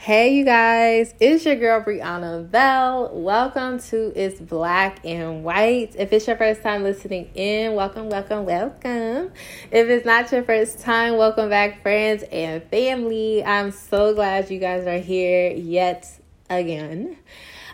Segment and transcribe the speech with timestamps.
[0.00, 3.10] Hey, you guys, it's your girl Brianna Bell.
[3.12, 5.96] Welcome to It's Black and White.
[5.98, 9.32] If it's your first time listening in, welcome, welcome, welcome.
[9.72, 13.42] If it's not your first time, welcome back, friends and family.
[13.44, 16.08] I'm so glad you guys are here yet
[16.48, 17.18] again.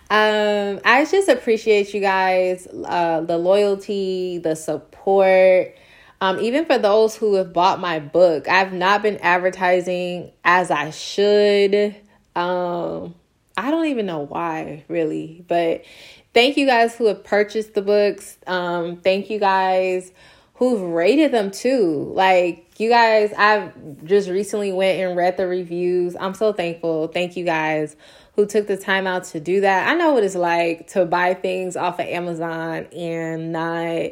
[0.08, 5.76] Um, I just appreciate you guys, uh, the loyalty, the support.
[6.22, 10.88] Um, even for those who have bought my book, I've not been advertising as I
[10.88, 11.94] should.
[12.36, 13.14] Um,
[13.56, 15.84] I don't even know why, really, but
[16.32, 18.36] thank you guys who have purchased the books.
[18.46, 20.10] Um, thank you guys
[20.54, 22.12] who've rated them too.
[22.14, 23.72] Like you guys, I've
[24.04, 26.16] just recently went and read the reviews.
[26.18, 27.08] I'm so thankful.
[27.08, 27.96] Thank you guys
[28.34, 29.88] who took the time out to do that.
[29.88, 34.10] I know what it's like to buy things off of Amazon and not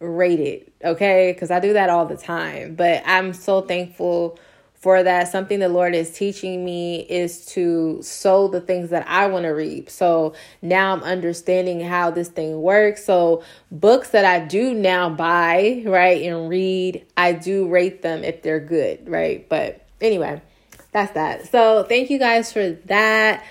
[0.00, 1.32] rate it, okay?
[1.32, 2.76] Because I do that all the time.
[2.76, 4.38] But I'm so thankful
[4.78, 5.28] for that.
[5.28, 9.50] Something the Lord is teaching me is to sow the things that I want to
[9.50, 9.90] reap.
[9.90, 13.04] So now I'm understanding how this thing works.
[13.04, 18.42] So books that I do now buy, right, and read, I do rate them if
[18.42, 19.48] they're good, right?
[19.48, 20.40] But anyway,
[20.92, 21.50] that's that.
[21.50, 23.44] So thank you guys for that.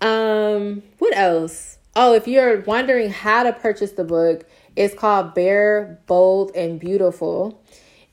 [0.00, 1.78] Um, what else?
[1.96, 7.60] Oh, if you're wondering how to purchase the book, it's called Bare, Bold, and Beautiful.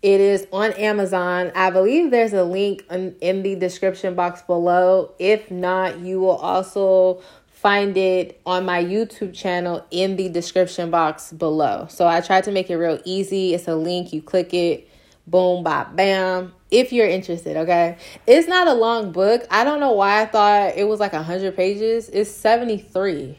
[0.01, 1.51] It is on Amazon.
[1.55, 5.13] I believe there's a link in, in the description box below.
[5.17, 11.33] If not, you will also find it on my YouTube channel in the description box
[11.33, 11.87] below.
[11.89, 13.55] So I tried to make it real easy.
[13.55, 14.87] It's a link, you click it,
[15.25, 16.53] boom, bop, bam.
[16.69, 17.97] If you're interested, okay?
[18.27, 19.47] It's not a long book.
[19.49, 22.09] I don't know why I thought it was like 100 pages.
[22.09, 23.37] It's 73.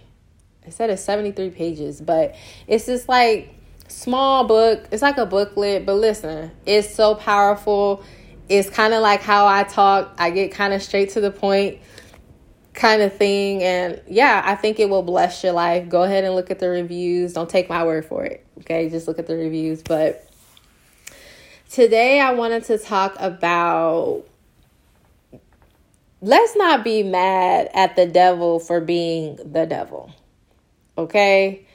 [0.67, 2.35] It said it's 73 pages, but
[2.67, 3.55] it's just like
[3.89, 4.87] small book.
[4.91, 8.03] It's like a booklet, but listen, it's so powerful.
[8.49, 10.15] It's kind of like how I talk.
[10.19, 11.81] I get kind of straight to the point
[12.79, 15.89] kind of thing and yeah, I think it will bless your life.
[15.89, 17.33] Go ahead and look at the reviews.
[17.33, 18.47] Don't take my word for it.
[18.61, 18.89] Okay?
[18.89, 20.25] Just look at the reviews, but
[21.71, 24.25] today I wanted to talk about
[26.21, 30.13] let's not be mad at the devil for being the devil.
[30.97, 31.67] Okay?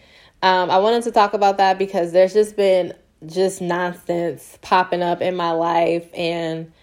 [0.43, 2.93] Um, I wanted to talk about that because there's just been
[3.25, 6.73] just nonsense popping up in my life and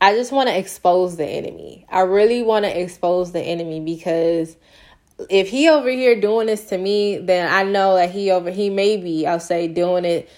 [0.00, 1.86] I just want to expose the enemy.
[1.88, 4.56] I really want to expose the enemy because
[5.30, 8.70] if he over here doing this to me, then I know that he over he
[8.70, 10.28] may be I'll say doing it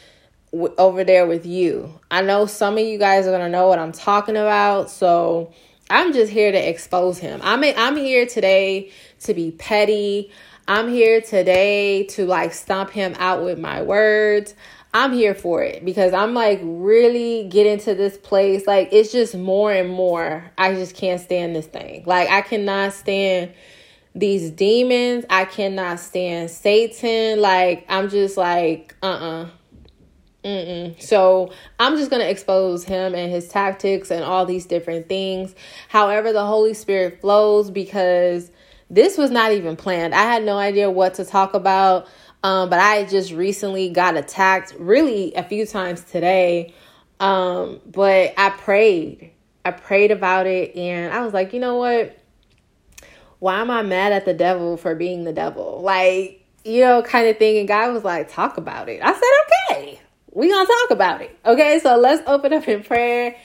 [0.52, 1.98] w- over there with you.
[2.10, 5.54] I know some of you guys are to know what I'm talking about, so
[5.88, 7.40] I'm just here to expose him.
[7.42, 10.30] I'm I'm here today to be petty.
[10.68, 14.54] I'm here today to like stomp him out with my words.
[14.92, 18.66] I'm here for it because I'm like really getting to this place.
[18.66, 20.50] Like it's just more and more.
[20.58, 22.02] I just can't stand this thing.
[22.04, 23.54] Like I cannot stand
[24.14, 25.24] these demons.
[25.30, 27.40] I cannot stand Satan.
[27.40, 29.48] Like I'm just like, uh-uh.
[30.44, 31.00] Mm-mm.
[31.02, 31.50] So
[31.80, 35.54] I'm just going to expose him and his tactics and all these different things.
[35.88, 38.50] However, the Holy Spirit flows because
[38.90, 40.14] this was not even planned.
[40.14, 42.08] I had no idea what to talk about.
[42.42, 46.72] Um, but I just recently got attacked really a few times today.
[47.18, 49.32] Um, but I prayed.
[49.64, 52.16] I prayed about it and I was like, you know what?
[53.40, 55.80] Why am I mad at the devil for being the devil?
[55.82, 57.58] Like, you know, kind of thing.
[57.58, 59.00] And God was like, talk about it.
[59.02, 60.00] I said, okay,
[60.32, 61.36] we gonna talk about it.
[61.44, 63.36] Okay, so let's open up in prayer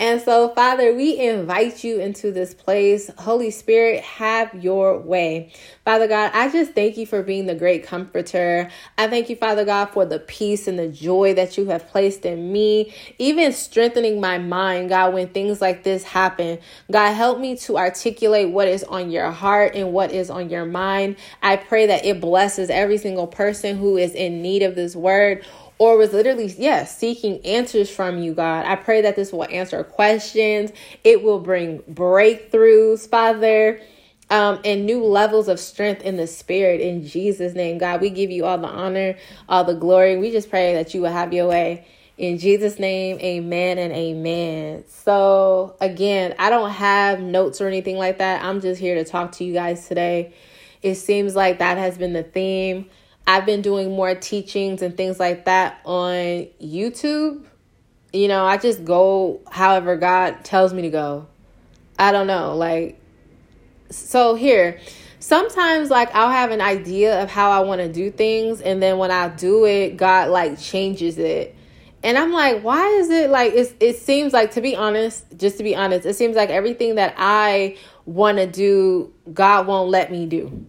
[0.00, 3.10] and so, Father, we invite you into this place.
[3.18, 5.52] Holy Spirit, have your way.
[5.84, 8.70] Father God, I just thank you for being the great comforter.
[8.96, 12.24] I thank you, Father God, for the peace and the joy that you have placed
[12.24, 16.58] in me, even strengthening my mind, God, when things like this happen.
[16.90, 20.64] God, help me to articulate what is on your heart and what is on your
[20.64, 21.16] mind.
[21.42, 25.44] I pray that it blesses every single person who is in need of this word
[25.80, 28.66] or was literally, yes, yeah, seeking answers from you, God.
[28.66, 30.72] I pray that this will answer questions.
[31.04, 33.80] It will bring breakthroughs, Father,
[34.28, 36.82] um, and new levels of strength in the spirit.
[36.82, 39.16] In Jesus' name, God, we give you all the honor,
[39.48, 40.18] all the glory.
[40.18, 41.86] We just pray that you will have your way.
[42.18, 44.84] In Jesus' name, amen and amen.
[44.86, 48.44] So, again, I don't have notes or anything like that.
[48.44, 50.34] I'm just here to talk to you guys today.
[50.82, 52.90] It seems like that has been the theme
[53.30, 57.44] I've been doing more teachings and things like that on YouTube.
[58.12, 61.28] You know, I just go however God tells me to go.
[61.96, 62.56] I don't know.
[62.56, 63.00] Like,
[63.88, 64.80] so here,
[65.20, 68.98] sometimes like I'll have an idea of how I want to do things, and then
[68.98, 71.54] when I do it, God like changes it.
[72.02, 75.56] And I'm like, why is it like it's it seems like to be honest, just
[75.58, 77.76] to be honest, it seems like everything that I
[78.06, 80.66] want to do, God won't let me do.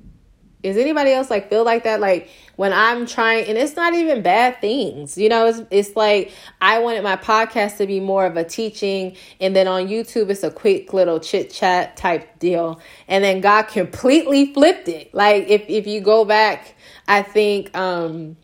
[0.63, 1.99] Is anybody else like feel like that?
[1.99, 5.47] Like when I'm trying, and it's not even bad things, you know.
[5.47, 6.31] It's it's like
[6.61, 10.43] I wanted my podcast to be more of a teaching, and then on YouTube it's
[10.43, 15.13] a quick little chit chat type deal, and then God completely flipped it.
[15.13, 16.75] Like if if you go back,
[17.07, 18.37] I think um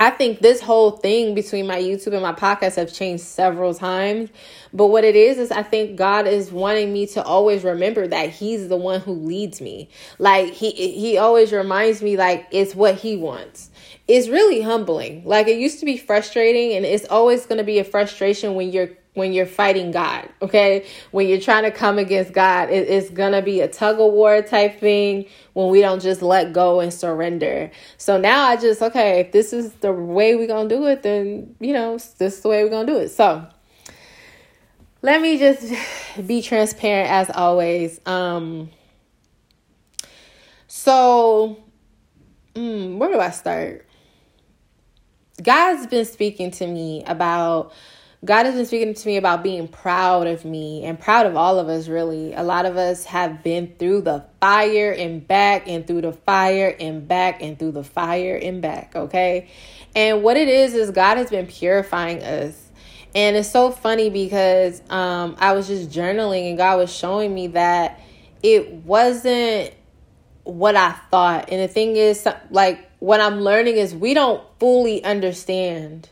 [0.00, 4.30] I think this whole thing between my YouTube and my podcast have changed several times.
[4.72, 8.30] But what it is, is I think God is wanting me to always remember that
[8.30, 9.90] He's the one who leads me.
[10.18, 13.70] Like He He always reminds me like it's what He wants.
[14.08, 15.22] It's really humbling.
[15.26, 18.88] Like it used to be frustrating, and it's always gonna be a frustration when you're
[19.14, 20.86] when you're fighting God, okay?
[21.10, 24.40] When you're trying to come against God, it, it's gonna be a tug of war
[24.42, 27.70] type thing when we don't just let go and surrender.
[27.98, 31.56] So now I just, okay, if this is the way we're gonna do it, then,
[31.58, 33.08] you know, this is the way we're gonna do it.
[33.08, 33.46] So
[35.02, 35.74] let me just
[36.26, 38.00] be transparent as always.
[38.06, 38.70] Um,
[40.68, 41.58] so,
[42.54, 43.86] mm, where do I start?
[45.42, 47.72] God's been speaking to me about
[48.22, 51.58] God has been speaking to me about being proud of me and proud of all
[51.58, 52.34] of us, really.
[52.34, 56.76] A lot of us have been through the fire and back and through the fire
[56.78, 59.48] and back and through the fire and back, okay?
[59.96, 62.70] And what it is, is God has been purifying us.
[63.14, 67.46] And it's so funny because um, I was just journaling and God was showing me
[67.48, 68.00] that
[68.42, 69.72] it wasn't
[70.44, 71.48] what I thought.
[71.50, 76.10] And the thing is, like, what I'm learning is we don't fully understand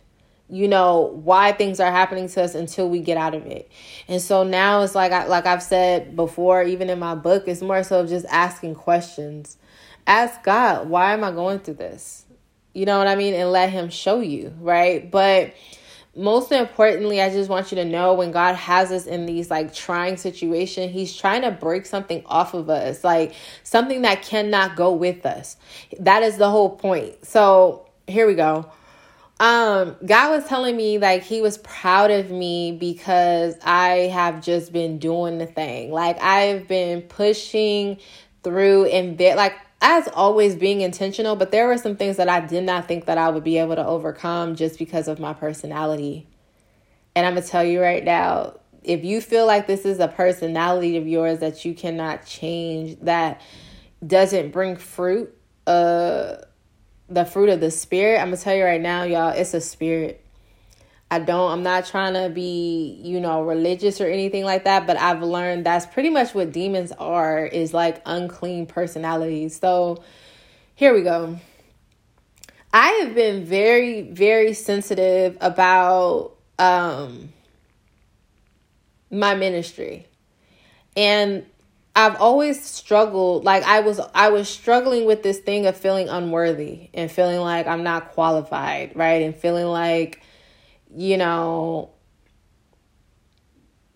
[0.51, 3.71] you know why things are happening to us until we get out of it.
[4.07, 7.61] And so now it's like I, like i've said before even in my book it's
[7.61, 9.59] more so just asking questions.
[10.07, 12.25] Ask god why am i going through this?
[12.73, 13.35] You know what i mean?
[13.35, 15.11] And let him show you right?
[15.11, 15.55] But
[16.17, 19.73] most importantly i just want you to know when god has us in these like
[19.73, 24.93] trying situation he's trying to break something off of us like something that cannot go
[24.93, 25.57] with us.
[26.01, 27.25] That is the whole point.
[27.25, 28.69] So here we go
[29.41, 34.73] um god was telling me like he was proud of me because i have just
[34.73, 35.93] been doing the thing.
[35.93, 37.99] Like i've been pushing
[38.43, 42.41] through and bit like as always being intentional but there were some things that i
[42.41, 46.27] did not think that i would be able to overcome just because of my personality.
[47.15, 50.97] And i'm gonna tell you right now if you feel like this is a personality
[50.97, 53.41] of yours that you cannot change that
[54.05, 55.33] doesn't bring fruit
[55.69, 56.37] uh
[57.09, 60.25] the fruit of the spirit, I'm gonna tell you right now, y'all, it's a spirit.
[61.11, 64.99] I don't, I'm not trying to be, you know, religious or anything like that, but
[64.99, 69.59] I've learned that's pretty much what demons are is like unclean personalities.
[69.59, 70.03] So
[70.75, 71.39] here we go.
[72.73, 77.33] I have been very, very sensitive about um
[79.11, 80.07] my ministry.
[80.97, 81.47] And
[81.99, 86.91] I've always struggled like I was I was struggling with this thing of feeling unworthy
[86.95, 89.23] and feeling like I'm not qualified, right?
[89.23, 90.23] And feeling like
[90.95, 91.91] you know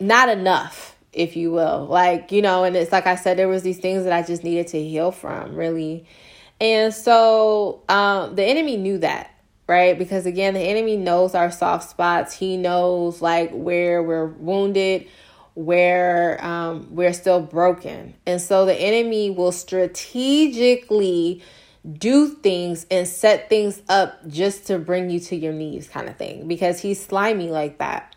[0.01, 1.85] not enough, if you will.
[1.85, 4.43] Like, you know, and it's like I said there was these things that I just
[4.43, 6.05] needed to heal from, really.
[6.59, 9.29] And so um the enemy knew that
[9.67, 9.97] right?
[9.97, 12.35] Because again, the enemy knows our soft spots.
[12.35, 15.07] He knows like where we're wounded,
[15.55, 18.15] where um, we're still broken.
[18.25, 21.41] And so the enemy will strategically
[21.97, 26.17] do things and set things up just to bring you to your knees, kind of
[26.17, 28.15] thing, because he's slimy like that.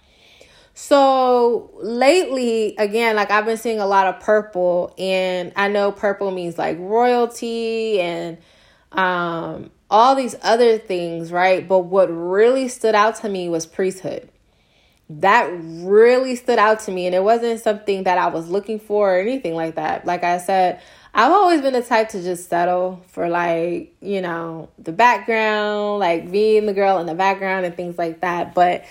[0.73, 6.31] So lately, again, like I've been seeing a lot of purple, and I know purple
[6.31, 8.39] means like royalty and
[8.93, 11.67] um, all these other things, right?
[11.67, 14.29] But what really stood out to me was priesthood
[15.09, 19.15] that really stood out to me and it wasn't something that I was looking for
[19.15, 20.05] or anything like that.
[20.05, 20.81] Like I said,
[21.15, 26.31] I've always been the type to just settle for like, you know, the background, like
[26.31, 28.55] being the girl in the background and things like that.
[28.55, 28.85] But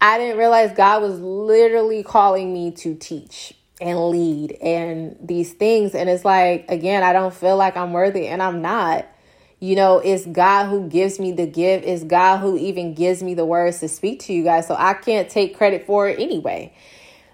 [0.00, 5.94] I didn't realize God was literally calling me to teach and lead and these things.
[5.94, 9.06] And it's like, again, I don't feel like I'm worthy and I'm not.
[9.64, 11.86] You know, it's God who gives me the gift.
[11.86, 14.66] It's God who even gives me the words to speak to you guys.
[14.66, 16.74] So I can't take credit for it anyway.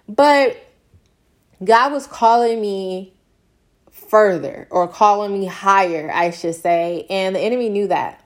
[0.09, 0.57] But
[1.65, 3.15] God was calling me
[3.91, 7.05] further or calling me higher, I should say.
[7.11, 8.25] And the enemy knew that.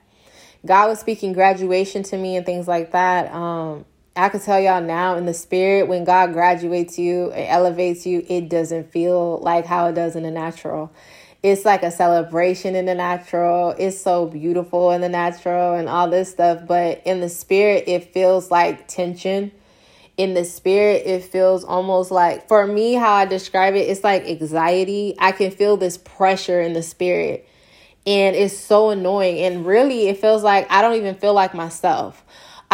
[0.63, 3.33] God was speaking graduation to me and things like that.
[3.33, 3.85] Um,
[4.15, 8.23] I can tell y'all now in the spirit, when God graduates you and elevates you,
[8.29, 10.93] it doesn't feel like how it does in the natural
[11.45, 13.75] it's like a celebration in the natural.
[13.77, 16.65] It's so beautiful in the natural and all this stuff.
[16.67, 19.51] But in the spirit, it feels like tension.
[20.17, 24.23] In the spirit, it feels almost like, for me, how I describe it, it's like
[24.25, 25.13] anxiety.
[25.19, 27.47] I can feel this pressure in the spirit.
[28.07, 29.37] And it's so annoying.
[29.37, 32.25] And really, it feels like I don't even feel like myself.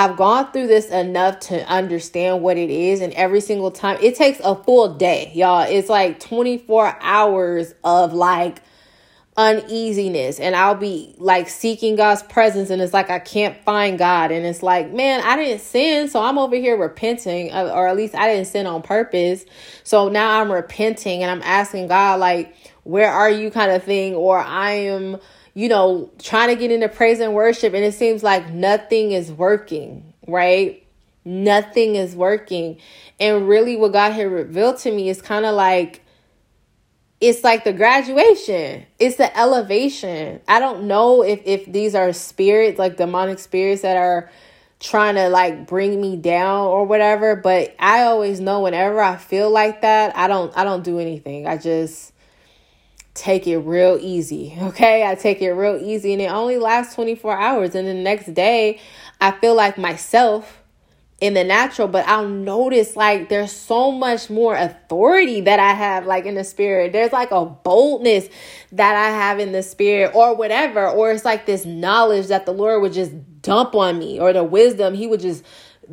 [0.01, 4.15] I've gone through this enough to understand what it is, and every single time it
[4.15, 5.62] takes a full day, y'all.
[5.70, 8.63] It's like 24 hours of like
[9.38, 14.31] uneasiness, and I'll be like seeking God's presence, and it's like I can't find God,
[14.31, 17.96] and it's like, man, I didn't sin, so I'm over here repenting, uh, or at
[17.96, 19.46] least I didn't sin on purpose.
[19.84, 22.55] So now I'm repenting, and I'm asking God, like,
[22.86, 25.20] where are you, kind of thing, or I am
[25.53, 29.31] you know, trying to get into praise and worship, and it seems like nothing is
[29.31, 30.86] working, right?
[31.25, 32.77] Nothing is working.
[33.20, 36.01] And really, what God had revealed to me is kind of like,
[37.22, 42.79] it's like the graduation it's the elevation i don't know if if these are spirits
[42.79, 44.29] like demonic spirits that are
[44.79, 49.51] trying to like bring me down or whatever but i always know whenever i feel
[49.51, 52.11] like that i don't i don't do anything i just
[53.13, 54.58] take it real easy.
[54.62, 55.06] Okay.
[55.06, 57.75] I take it real easy and it only lasts 24 hours.
[57.75, 58.80] And the next day,
[59.20, 60.62] I feel like myself
[61.20, 66.06] in the natural, but I'll notice like there's so much more authority that I have
[66.08, 66.94] like in the spirit.
[66.94, 68.27] There's like a boldness
[68.72, 70.88] that I have in the spirit or whatever.
[70.88, 74.44] Or it's like this knowledge that the Lord would just dump on me or the
[74.44, 75.44] wisdom he would just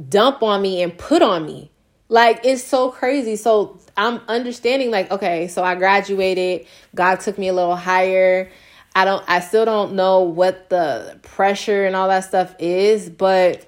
[0.09, 1.71] dump on me and put on me.
[2.09, 3.37] Like it's so crazy.
[3.37, 8.51] So I'm understanding like okay, so I graduated, God took me a little higher.
[8.95, 13.67] I don't I still don't know what the pressure and all that stuff is, but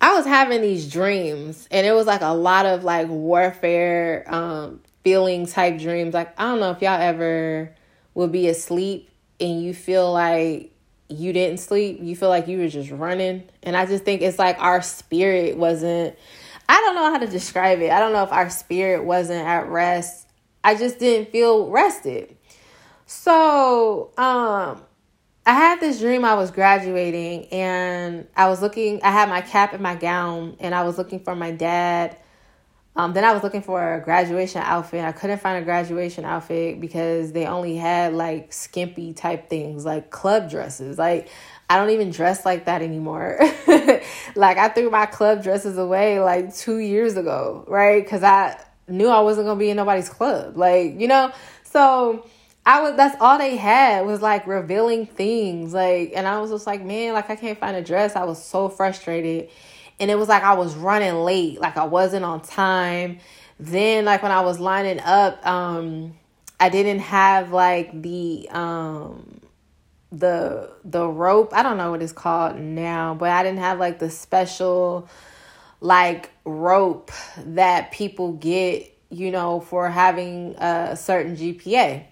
[0.00, 4.80] I was having these dreams and it was like a lot of like warfare um
[5.04, 6.12] feeling type dreams.
[6.12, 7.72] Like I don't know if y'all ever
[8.14, 10.72] will be asleep and you feel like
[11.08, 13.44] you didn't sleep, you feel like you were just running.
[13.62, 16.16] And I just think it's like our spirit wasn't
[16.68, 17.90] I don't know how to describe it.
[17.90, 20.28] I don't know if our spirit wasn't at rest.
[20.62, 22.36] I just didn't feel rested.
[23.06, 24.82] So, um,
[25.46, 29.74] I had this dream I was graduating and I was looking, I had my cap
[29.74, 32.16] and my gown and I was looking for my dad.
[32.96, 35.04] Um, then I was looking for a graduation outfit.
[35.04, 40.10] I couldn't find a graduation outfit because they only had like skimpy type things, like
[40.10, 40.96] club dresses.
[40.96, 41.28] Like
[41.68, 43.38] I don't even dress like that anymore.
[44.36, 48.06] like I threw my club dresses away like 2 years ago, right?
[48.06, 50.56] Cuz I knew I wasn't going to be in nobody's club.
[50.56, 51.32] Like, you know,
[51.64, 52.26] so
[52.66, 56.66] I was that's all they had was like revealing things like and I was just
[56.66, 58.16] like, man, like I can't find a dress.
[58.16, 59.48] I was so frustrated.
[60.00, 63.18] And it was like I was running late, like I wasn't on time.
[63.60, 66.14] Then like when I was lining up, um
[66.58, 69.40] I didn't have like the um
[70.18, 73.98] the the rope i don't know what it's called now but i didn't have like
[73.98, 75.08] the special
[75.80, 82.04] like rope that people get you know for having a certain gpa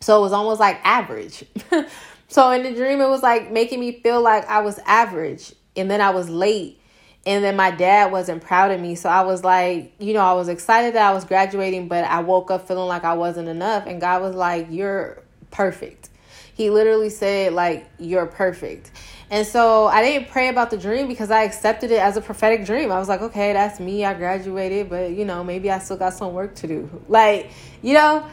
[0.00, 1.44] so it was almost like average.
[2.30, 5.90] So in the dream it was like making me feel like i was average and
[5.90, 6.78] then i was late
[7.24, 8.96] and then my dad wasn't proud of me.
[8.96, 12.20] So i was like you know i was excited that i was graduating but i
[12.20, 16.10] woke up feeling like i wasn't enough and god was like you're perfect
[16.58, 18.90] he literally said, like, you're perfect.
[19.30, 22.66] And so I didn't pray about the dream because I accepted it as a prophetic
[22.66, 22.90] dream.
[22.90, 24.04] I was like, okay, that's me.
[24.04, 26.90] I graduated, but you know, maybe I still got some work to do.
[27.06, 28.28] Like, you know,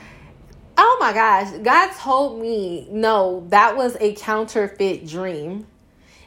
[0.76, 5.68] oh my gosh, God told me, no, that was a counterfeit dream.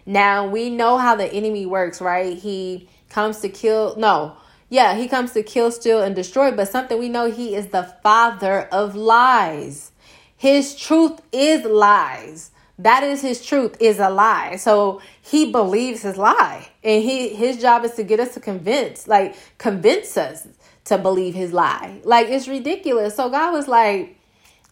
[0.07, 2.39] Now we know how the enemy works, right?
[2.39, 4.37] He comes to kill, no,
[4.69, 7.93] yeah, he comes to kill, steal, and destroy, but something we know he is the
[8.05, 9.91] father of lies.
[10.39, 12.53] His truth is lies.
[12.79, 14.55] That is his truth is a lie.
[14.55, 16.69] So he believes his lie.
[16.85, 20.47] And he his job is to get us to convince, like convince us
[20.85, 22.01] to believe his lie.
[22.05, 23.17] Like it's ridiculous.
[23.17, 24.17] So God was like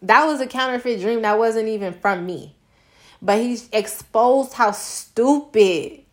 [0.01, 2.55] that was a counterfeit dream that wasn't even from me.
[3.21, 6.03] But he's exposed how stupid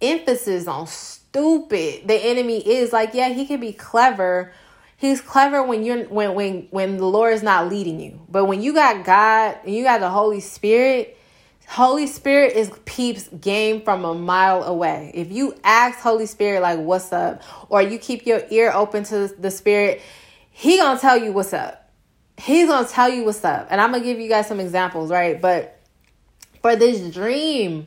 [0.00, 2.92] emphasis on stupid the enemy is.
[2.92, 4.52] Like yeah, he can be clever
[4.98, 8.20] He's clever when you're when when when the Lord is not leading you.
[8.28, 11.16] But when you got God and you got the Holy Spirit,
[11.68, 15.12] Holy Spirit is peeps game from a mile away.
[15.14, 19.28] If you ask Holy Spirit like what's up or you keep your ear open to
[19.28, 20.02] the Spirit,
[20.50, 21.92] he going to tell you what's up.
[22.36, 23.68] He's going to tell you what's up.
[23.70, 25.40] And I'm going to give you guys some examples, right?
[25.40, 25.78] But
[26.60, 27.86] for this dream,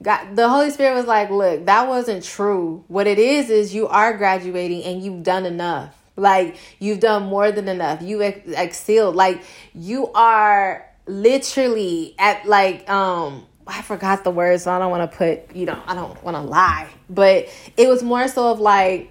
[0.00, 2.84] God, the Holy Spirit was like, look, that wasn't true.
[2.88, 5.97] What it is is you are graduating and you've done enough.
[6.18, 8.02] Like you've done more than enough.
[8.02, 9.16] You ex- excelled.
[9.16, 9.42] Like
[9.74, 15.16] you are literally at like um I forgot the words, so I don't want to
[15.16, 16.88] put, you know, I don't want to lie.
[17.10, 19.10] But it was more so of like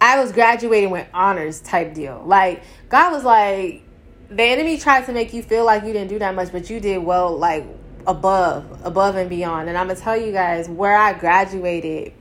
[0.00, 2.22] I was graduating with honors type deal.
[2.26, 3.82] Like God was like
[4.28, 6.80] the enemy tried to make you feel like you didn't do that much, but you
[6.80, 7.64] did well like
[8.06, 9.68] above, above and beyond.
[9.68, 12.12] And I'm going to tell you guys where I graduated.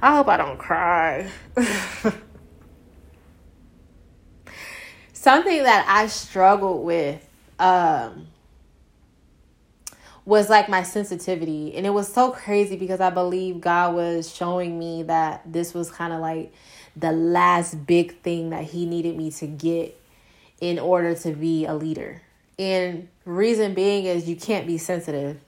[0.00, 1.28] I hope I don't cry.
[5.12, 7.24] Something that I struggled with
[7.58, 8.28] um
[10.28, 11.74] was like my sensitivity.
[11.74, 15.90] And it was so crazy because I believe God was showing me that this was
[15.90, 16.52] kind of like
[16.94, 19.98] the last big thing that He needed me to get
[20.60, 22.20] in order to be a leader.
[22.58, 25.40] And reason being is you can't be sensitive.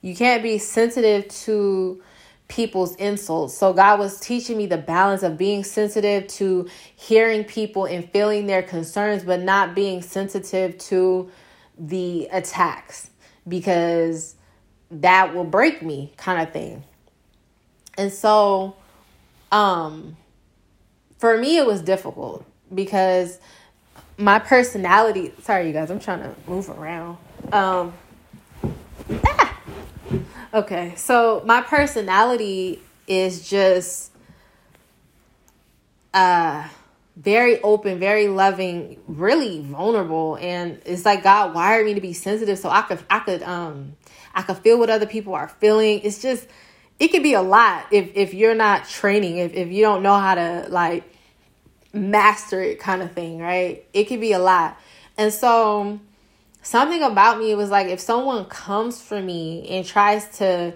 [0.00, 2.02] You can't be sensitive to
[2.48, 3.56] people's insults.
[3.56, 8.46] So God was teaching me the balance of being sensitive to hearing people and feeling
[8.46, 11.30] their concerns, but not being sensitive to
[11.78, 13.10] the attacks
[13.48, 14.36] because
[14.90, 16.84] that will break me kind of thing.
[17.96, 18.76] And so
[19.54, 20.16] um
[21.18, 23.38] for me it was difficult because
[24.18, 27.16] my personality sorry you guys i'm trying to move around
[27.52, 27.92] um
[29.24, 29.43] ah!
[30.54, 34.10] Okay so my personality is just
[36.14, 36.66] uh
[37.16, 42.58] very open, very loving, really vulnerable, and it's like God wired me to be sensitive
[42.58, 43.96] so I could I could um
[44.34, 46.00] I could feel what other people are feeling.
[46.02, 46.46] It's just
[46.98, 50.18] it could be a lot if if you're not training, if if you don't know
[50.18, 51.04] how to like
[51.92, 53.86] master it kind of thing, right?
[53.92, 54.76] It could be a lot.
[55.16, 56.00] And so
[56.64, 60.74] something about me was like if someone comes for me and tries to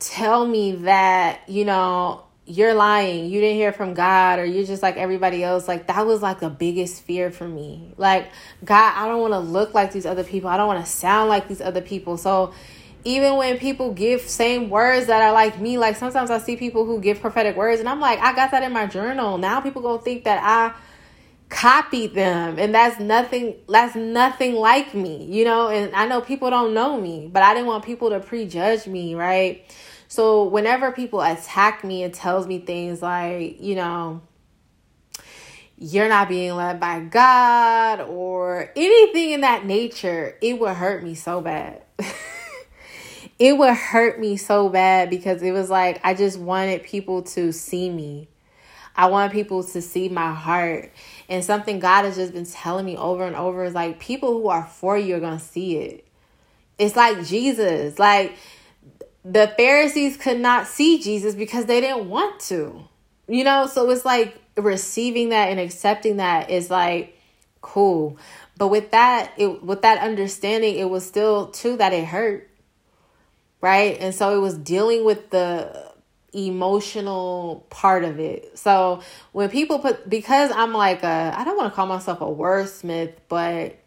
[0.00, 4.82] tell me that, you know, you're lying, you didn't hear from God, or you're just
[4.82, 5.68] like everybody else.
[5.68, 7.94] Like, that was like the biggest fear for me.
[7.96, 8.28] Like,
[8.64, 10.50] God, I don't want to look like these other people.
[10.50, 12.16] I don't want to sound like these other people.
[12.16, 12.52] So,
[13.04, 16.84] even when people give same words that are like me, like sometimes I see people
[16.84, 19.38] who give prophetic words, and I'm like, I got that in my journal.
[19.38, 20.74] Now people gonna think that I
[21.50, 23.56] copied them, and that's nothing.
[23.68, 25.68] That's nothing like me, you know.
[25.68, 29.14] And I know people don't know me, but I didn't want people to prejudge me,
[29.14, 29.64] right?
[30.08, 34.22] So whenever people attack me and tells me things like, you know,
[35.78, 41.14] you're not being led by God or anything in that nature, it would hurt me
[41.14, 41.82] so bad.
[43.38, 47.52] it would hurt me so bad because it was like I just wanted people to
[47.52, 48.28] see me.
[48.96, 50.92] I want people to see my heart.
[51.30, 54.48] And something God has just been telling me over and over is like people who
[54.48, 56.04] are for you are going to see it.
[56.76, 58.00] It's like Jesus.
[58.00, 58.34] Like
[59.24, 62.82] the Pharisees could not see Jesus because they didn't want to.
[63.28, 67.16] You know, so it's like receiving that and accepting that is like
[67.60, 68.18] cool.
[68.58, 72.50] But with that, it with that understanding, it was still too that it hurt.
[73.60, 73.96] Right?
[74.00, 75.89] And so it was dealing with the
[76.32, 78.58] emotional part of it.
[78.58, 82.24] So when people put because I'm like a I don't want to call myself a
[82.24, 83.80] wordsmith, but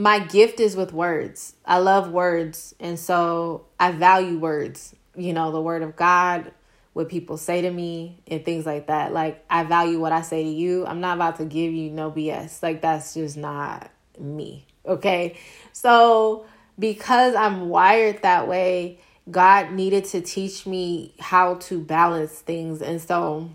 [0.00, 1.54] my gift is with words.
[1.66, 2.74] I love words.
[2.80, 6.52] And so I value words, you know, the word of God,
[6.94, 9.12] what people say to me, and things like that.
[9.12, 10.86] Like, I value what I say to you.
[10.86, 12.62] I'm not about to give you no BS.
[12.62, 14.66] Like, that's just not me.
[14.86, 15.36] Okay.
[15.72, 16.46] So,
[16.80, 18.98] because I'm wired that way,
[19.30, 22.80] God needed to teach me how to balance things.
[22.80, 23.50] And so,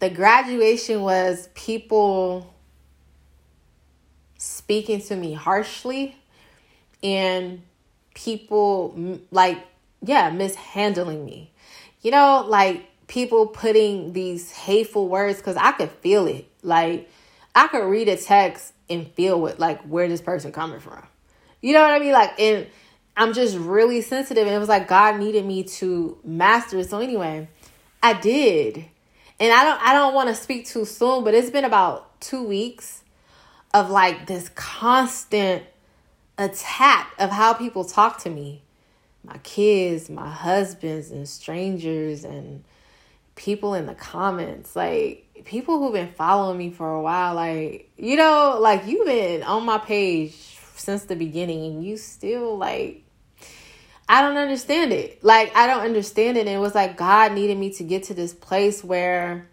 [0.00, 2.54] the graduation was people
[4.38, 6.16] speaking to me harshly
[7.02, 7.62] and
[8.14, 9.58] people like
[10.02, 11.52] yeah mishandling me.
[12.00, 16.48] You know like people putting these hateful words because i could feel it.
[16.62, 17.10] Like
[17.54, 21.02] i could read a text and feel what like where this person coming from
[21.60, 22.12] you know what i mean?
[22.12, 22.66] Like and
[23.16, 26.90] i'm just really sensitive and it was like god needed me to master it.
[26.90, 27.48] So anyway
[28.02, 28.84] i did.
[29.40, 32.42] And i don't i don't want to speak too soon but it's been about two
[32.42, 33.02] weeks
[33.74, 35.64] of like this constant
[36.38, 38.62] attack of how people talk to me.
[39.24, 42.64] My kids, my husbands, and strangers, and
[43.34, 44.74] people in the comments.
[44.74, 49.42] Like, people who've been following me for a while, like, you know, like you've been
[49.42, 50.47] on my page
[50.78, 53.04] since the beginning, and you still, like,
[54.08, 55.22] I don't understand it.
[55.22, 56.46] Like, I don't understand it.
[56.46, 59.48] And it was like God needed me to get to this place where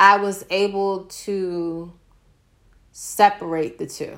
[0.00, 1.92] I was able to
[2.90, 4.16] separate the two.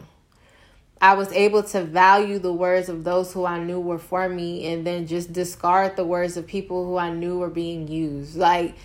[1.00, 4.72] I was able to value the words of those who I knew were for me
[4.72, 8.36] and then just discard the words of people who I knew were being used.
[8.36, 8.76] Like,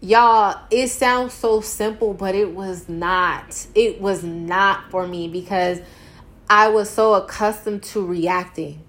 [0.00, 3.66] y'all, it sounds so simple, but it was not.
[3.74, 5.80] It was not for me because
[6.48, 8.84] I was so accustomed to reacting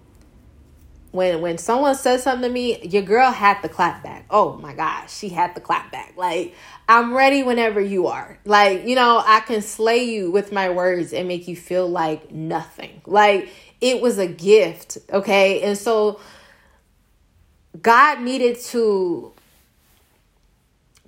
[1.15, 4.25] when when someone says something to me, your girl had to clap back.
[4.29, 6.13] Oh my gosh, she had to clap back.
[6.17, 6.53] Like
[6.89, 8.37] I'm ready whenever you are.
[8.43, 12.31] Like, you know, I can slay you with my words and make you feel like
[12.31, 13.01] nothing.
[13.05, 15.61] Like it was a gift, okay?
[15.61, 16.19] And so
[17.81, 19.31] God needed to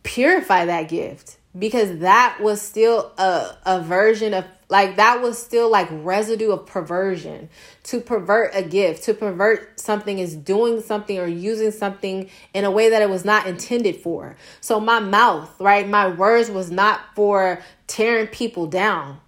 [0.04, 5.70] purify that gift because that was still a, a version of like that was still
[5.70, 7.50] like residue of perversion.
[7.84, 12.72] To pervert a gift to pervert something is doing something or using something in a
[12.72, 14.36] way that it was not intended for.
[14.62, 19.20] So my mouth right my words was not for tearing people down.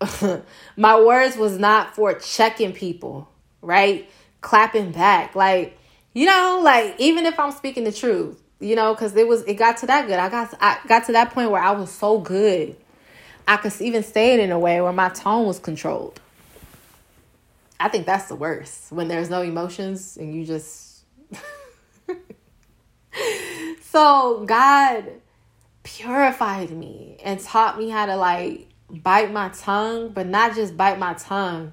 [0.76, 3.28] My words was not for checking people
[3.60, 4.08] right?
[4.40, 5.34] Clapping back.
[5.34, 5.78] Like
[6.14, 9.54] you know like even if i'm speaking the truth you know because it was it
[9.54, 10.18] got to that good.
[10.18, 12.76] I got i got to that point where i was so good
[13.48, 16.20] I could even say it in a way where my tone was controlled.
[17.80, 21.04] I think that's the worst when there's no emotions and you just.
[23.80, 25.06] so God
[25.82, 30.98] purified me and taught me how to like bite my tongue, but not just bite
[30.98, 31.72] my tongue.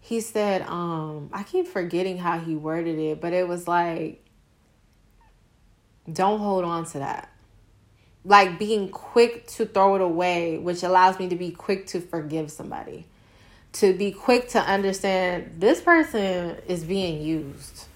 [0.00, 4.24] He said, um, I keep forgetting how he worded it, but it was like,
[6.12, 7.29] don't hold on to that
[8.24, 12.50] like being quick to throw it away, which allows me to be quick to forgive
[12.50, 13.06] somebody,
[13.72, 17.86] to be quick to understand this person is being used.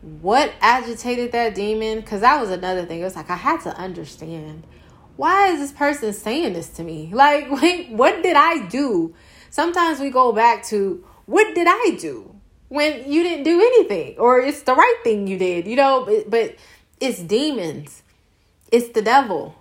[0.00, 2.00] What agitated that demon?
[2.00, 3.00] Because that was another thing.
[3.00, 4.64] It was like I had to understand
[5.16, 7.10] why is this person saying this to me?
[7.20, 9.14] Like, wait, what did I do?
[9.50, 12.34] Sometimes we go back to what did I do
[12.68, 16.06] when you didn't do anything, or it's the right thing you did, you know?
[16.06, 16.56] But, but
[17.00, 18.02] it's demons
[18.70, 19.54] it's the devil.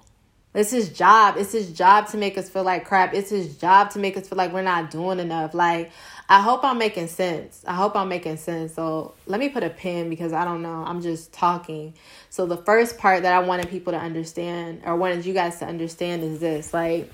[0.54, 1.36] It's his job.
[1.38, 3.14] It's his job to make us feel like crap.
[3.14, 5.54] It's his job to make us feel like we're not doing enough.
[5.54, 5.92] Like,
[6.28, 7.64] I hope I'm making sense.
[7.68, 8.74] I hope I'm making sense.
[8.74, 10.84] So, let me put a pin because I don't know.
[10.86, 11.94] I'm just talking.
[12.32, 15.66] So, the first part that I wanted people to understand, or wanted you guys to
[15.66, 17.12] understand, is this like,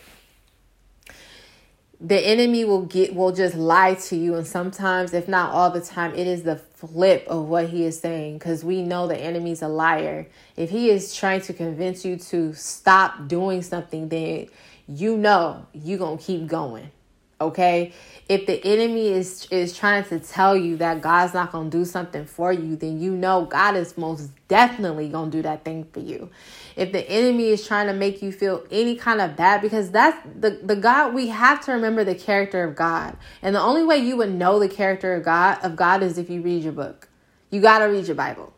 [2.02, 4.36] the enemy will get will just lie to you.
[4.36, 8.00] And sometimes if not all the time it is the flip of what he is
[8.00, 8.38] saying.
[8.38, 10.28] Because we know the enemy's a liar.
[10.58, 14.48] If he is trying to convince you to stop doing something then
[14.88, 16.92] you know you're gonna keep going
[17.40, 17.94] okay?
[18.28, 22.26] If the enemy is is trying to tell you that god's not gonna do something
[22.26, 26.30] for you then you know god is most definitely gonna do that thing for you.
[26.76, 30.18] If the enemy is trying to make you feel any kind of bad because that's
[30.40, 33.16] the the god we have to remember the character of god.
[33.42, 36.30] And the only way you would know the character of god of god is if
[36.30, 37.08] you read your book.
[37.52, 38.54] You got to read your bible.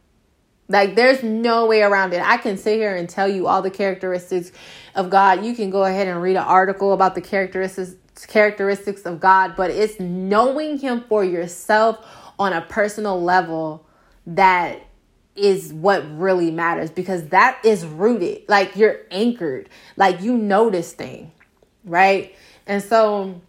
[0.70, 2.22] Like there's no way around it.
[2.22, 4.52] I can sit here and tell you all the characteristics
[4.96, 5.46] of God.
[5.46, 9.69] You can go ahead and read an article about the characteristics characteristics of God, but
[9.69, 12.06] it's knowing him for yourself
[12.39, 13.86] on a personal level
[14.25, 14.82] that
[15.36, 18.41] is what really matters because that is rooted.
[18.47, 19.69] Like you're anchored.
[19.95, 21.32] Like you know this thing,
[21.86, 22.36] right?
[22.65, 23.39] And so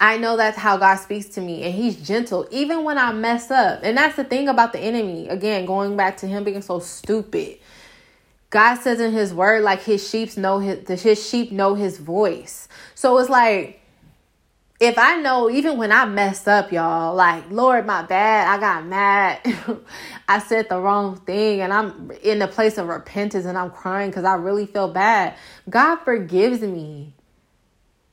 [0.00, 3.50] I know that's how God speaks to me, and He's gentle even when I mess
[3.50, 3.80] up.
[3.82, 5.28] And that's the thing about the enemy.
[5.28, 7.58] Again, going back to him being so stupid.
[8.50, 12.68] God says in His Word, like His sheep know His His sheep know His voice.
[12.94, 13.82] So it's like
[14.78, 18.86] if I know, even when I messed up, y'all, like, Lord, my bad, I got
[18.86, 19.40] mad,
[20.28, 24.10] I said the wrong thing, and I'm in the place of repentance and I'm crying
[24.10, 25.34] because I really feel bad.
[25.68, 27.14] God forgives me.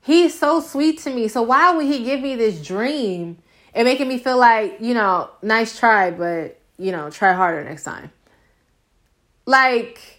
[0.01, 1.27] He's so sweet to me.
[1.27, 3.39] So why would He give me this dream
[3.73, 7.83] and making me feel like, you know, nice try, but, you know, try harder next
[7.83, 8.11] time?
[9.45, 10.12] Like,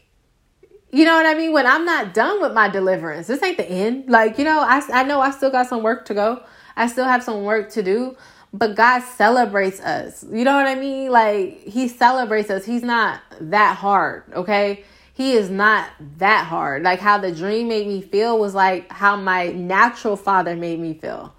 [0.95, 1.53] you know what I mean?
[1.53, 4.09] When I'm not done with my deliverance, this ain't the end.
[4.09, 6.41] Like, you know, I, I know I still got some work to go.
[6.77, 8.17] I still have some work to do,
[8.53, 10.25] but God celebrates us.
[10.31, 11.11] You know what I mean?
[11.11, 12.65] Like, He celebrates us.
[12.65, 14.85] He's not that hard, okay?
[15.15, 16.85] He is not that hard.
[16.85, 20.95] Like, how the dream made me feel was like how my natural father made me
[20.95, 21.35] feel.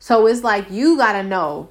[0.00, 1.68] So it's like you got to know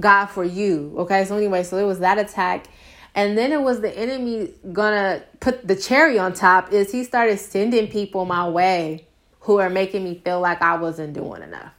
[0.00, 1.26] God for you, okay?
[1.26, 2.68] So, anyway, so it was that attack
[3.14, 7.38] and then it was the enemy gonna put the cherry on top is he started
[7.38, 9.06] sending people my way
[9.40, 11.72] who are making me feel like I wasn't doing enough.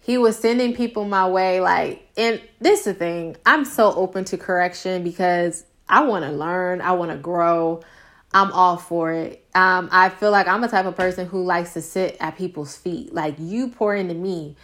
[0.00, 3.36] He was sending people my way like and this is the thing.
[3.44, 7.82] I'm so open to correction because I want to learn, I want to grow.
[8.32, 9.46] I'm all for it.
[9.54, 12.76] Um, I feel like I'm a type of person who likes to sit at people's
[12.76, 13.14] feet.
[13.14, 14.56] Like you pour into me.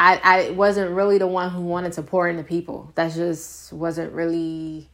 [0.00, 2.90] I, I wasn't really the one who wanted to pour into people.
[2.94, 4.88] That just wasn't really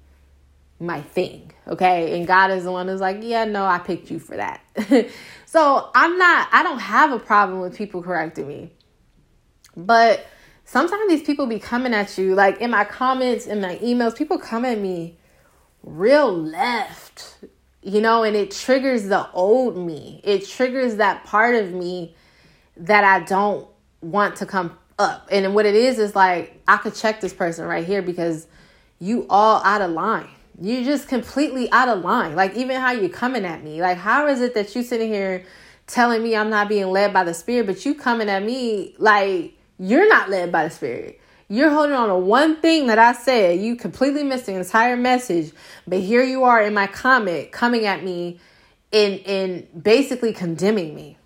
[0.81, 1.53] my thing.
[1.69, 2.19] Okay.
[2.19, 4.63] And God is the one who's like, yeah, no, I picked you for that.
[5.47, 8.73] so I'm not, I don't have a problem with people correcting me.
[9.77, 10.27] But
[10.65, 14.39] sometimes these people be coming at you, like in my comments, in my emails, people
[14.39, 15.19] come at me
[15.85, 17.45] real left,
[17.81, 20.21] you know, and it triggers the old me.
[20.25, 22.17] It triggers that part of me
[22.77, 23.69] that I don't
[24.01, 25.29] want to come up.
[25.31, 28.47] And what it is is like, I could check this person right here because
[28.99, 30.29] you all out of line.
[30.61, 32.35] You just completely out of line.
[32.35, 33.81] Like even how you coming at me.
[33.81, 35.45] Like how is it that you sitting here
[35.87, 39.55] telling me I'm not being led by the spirit, but you coming at me like
[39.79, 41.21] you're not led by the spirit.
[41.49, 43.61] You're holding on to one thing that I said.
[43.61, 45.53] You completely missed the entire message,
[45.87, 48.41] but here you are in my comment coming at me
[48.93, 51.19] and and basically condemning me.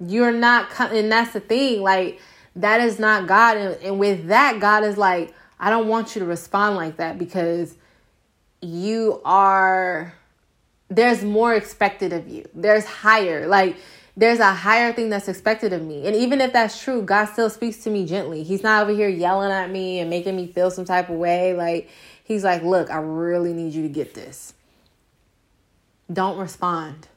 [0.00, 1.82] You're not, and that's the thing.
[1.82, 2.20] Like
[2.56, 6.20] that is not God, and, and with that, God is like, I don't want you
[6.20, 7.74] to respond like that because
[8.60, 10.14] you are
[10.88, 12.48] there's more expected of you.
[12.54, 13.46] There's higher.
[13.46, 13.76] Like
[14.16, 16.06] there's a higher thing that's expected of me.
[16.06, 18.42] And even if that's true, God still speaks to me gently.
[18.42, 21.54] He's not over here yelling at me and making me feel some type of way.
[21.54, 21.90] Like
[22.24, 24.54] he's like, "Look, I really need you to get this."
[26.12, 27.08] Don't respond.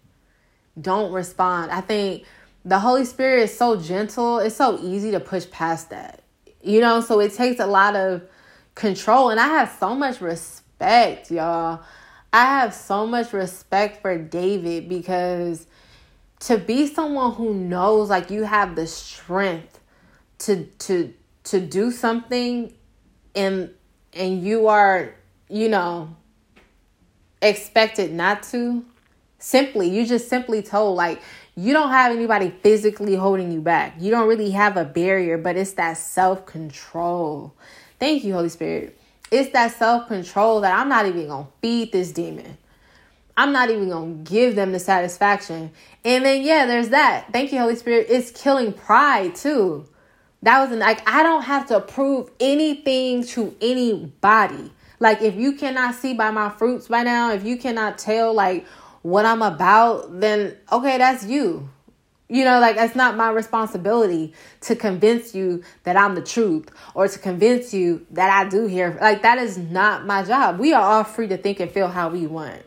[0.80, 1.71] Don't respond.
[1.71, 2.23] I think
[2.65, 4.39] the Holy Spirit is so gentle.
[4.39, 6.24] It's so easy to push past that.
[6.62, 8.24] You know, so it takes a lot of
[8.76, 11.82] control and I have so much respect y'all.
[12.32, 15.65] I have so much respect for David because
[16.41, 19.80] to be someone who knows like you have the strength
[20.39, 21.13] to to
[21.45, 22.74] to do something
[23.36, 23.72] and
[24.13, 25.13] and you are,
[25.50, 26.15] you know,
[27.41, 28.86] expected not to
[29.39, 31.22] simply you just simply told like
[31.60, 33.95] you don't have anybody physically holding you back.
[34.00, 37.54] You don't really have a barrier, but it's that self-control.
[38.00, 38.98] Thank you, Holy Spirit.
[39.30, 42.58] It's that self control that I'm not even going to feed this demon.
[43.36, 45.72] I'm not even going to give them the satisfaction.
[46.06, 47.28] And then, yeah, there's that.
[47.34, 48.08] Thank you, Holy Spirit.
[48.10, 49.86] It's killing pride too.
[50.43, 54.72] That was like, I don't have to prove anything to anybody.
[55.02, 58.65] Like, if you cannot see by my fruits by now, if you cannot tell, like,
[59.02, 61.70] what I'm about, then okay, that's you.
[62.32, 67.08] You know, like it's not my responsibility to convince you that I'm the truth or
[67.08, 68.98] to convince you that I do hear.
[69.02, 70.60] Like that is not my job.
[70.60, 72.62] We are all free to think and feel how we want.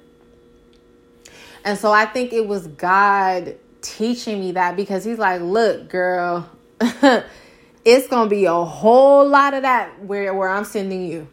[1.65, 6.51] And so I think it was God teaching me that because he's like, "Look, girl,
[6.81, 11.29] it's going to be a whole lot of that where where I'm sending you.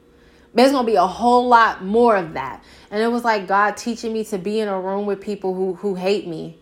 [0.53, 3.77] There's going to be a whole lot more of that." And it was like God
[3.77, 6.59] teaching me to be in a room with people who who hate me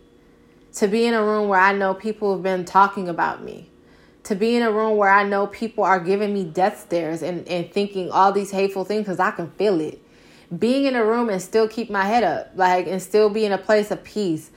[0.77, 3.69] to be in a room where I know people have been talking about me,
[4.23, 7.47] to be in a room where I know people are giving me death stares and,
[7.47, 9.99] and thinking all these hateful things because I can feel it.
[10.57, 13.51] Being in a room and still keep my head up, like, and still be in
[13.51, 14.51] a place of peace.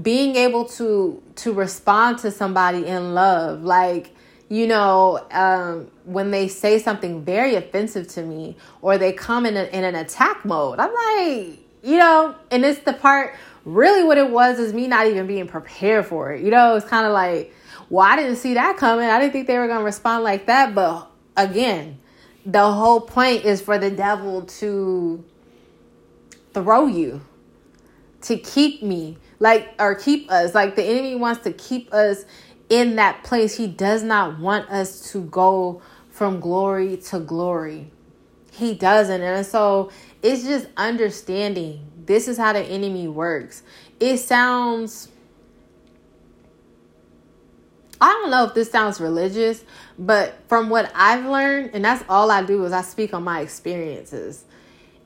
[0.00, 4.14] Being able to to respond to somebody in love, like,
[4.52, 9.56] you know, um, when they say something very offensive to me or they come in,
[9.56, 13.34] a, in an attack mode, I'm like, you know, and it's the part
[13.64, 16.44] really what it was is me not even being prepared for it.
[16.44, 17.54] You know, it's kind of like,
[17.88, 19.08] well, I didn't see that coming.
[19.08, 20.74] I didn't think they were going to respond like that.
[20.74, 21.98] But again,
[22.44, 25.24] the whole point is for the devil to
[26.52, 27.22] throw you,
[28.20, 30.54] to keep me, like, or keep us.
[30.54, 32.26] Like, the enemy wants to keep us
[32.72, 33.54] in that place.
[33.58, 37.90] He does not want us to go from glory to glory.
[38.50, 39.20] He doesn't.
[39.20, 39.90] And so
[40.22, 43.62] it's just understanding this is how the enemy works.
[44.00, 45.08] It sounds
[48.00, 49.62] I don't know if this sounds religious,
[49.96, 53.42] but from what I've learned, and that's all I do is I speak on my
[53.42, 54.44] experiences,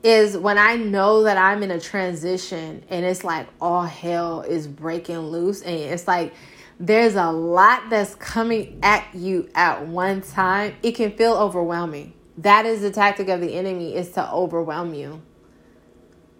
[0.01, 4.67] is when I know that I'm in a transition and it's like all hell is
[4.67, 6.33] breaking loose and it's like
[6.79, 12.13] there's a lot that's coming at you at one time, it can feel overwhelming.
[12.37, 15.21] That is the tactic of the enemy is to overwhelm you.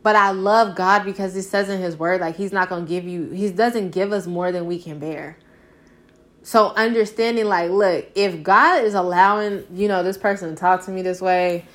[0.03, 3.05] But I love God because He says in His Word, like He's not gonna give
[3.05, 5.37] you, He doesn't give us more than we can bear.
[6.43, 10.91] So understanding, like, look, if God is allowing, you know, this person to talk to
[10.91, 11.65] me this way,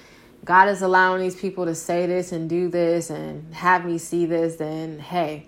[0.44, 4.25] God is allowing these people to say this and do this and have me see
[4.25, 5.46] this, then hey.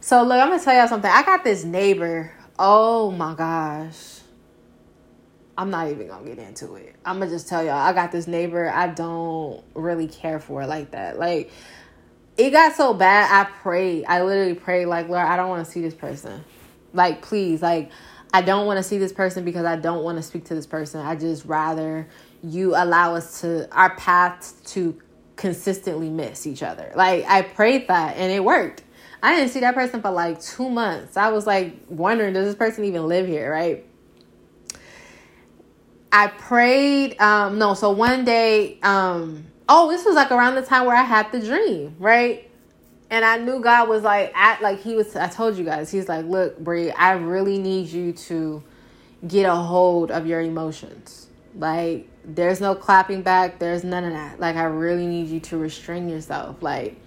[0.00, 1.10] So look, I'm gonna tell y'all something.
[1.10, 2.32] I got this neighbor.
[2.62, 4.20] Oh my gosh.
[5.56, 6.94] I'm not even gonna get into it.
[7.04, 10.92] I'm gonna just tell y'all I got this neighbor I don't really care for like
[10.92, 11.18] that.
[11.18, 11.50] Like
[12.36, 13.28] it got so bad.
[13.30, 14.04] I prayed.
[14.06, 16.42] I literally prayed, like, Lord, I don't want to see this person.
[16.94, 17.90] Like, please, like,
[18.32, 20.66] I don't want to see this person because I don't want to speak to this
[20.66, 21.04] person.
[21.04, 22.08] I just rather
[22.42, 24.98] you allow us to our paths to
[25.36, 26.92] consistently miss each other.
[26.94, 28.82] Like I prayed that and it worked.
[29.22, 31.16] I didn't see that person for like two months.
[31.16, 33.84] I was like wondering, does this person even live here, right?
[36.12, 40.86] I prayed, um, no, so one day, um, oh, this was like around the time
[40.86, 42.50] where I had the dream, right?
[43.10, 46.08] And I knew God was like at like he was I told you guys, he's
[46.08, 48.62] like, look, Brie, I really need you to
[49.26, 51.26] get a hold of your emotions.
[51.56, 54.38] Like there's no clapping back, there's none of that.
[54.38, 56.62] Like I really need you to restrain yourself.
[56.62, 57.00] Like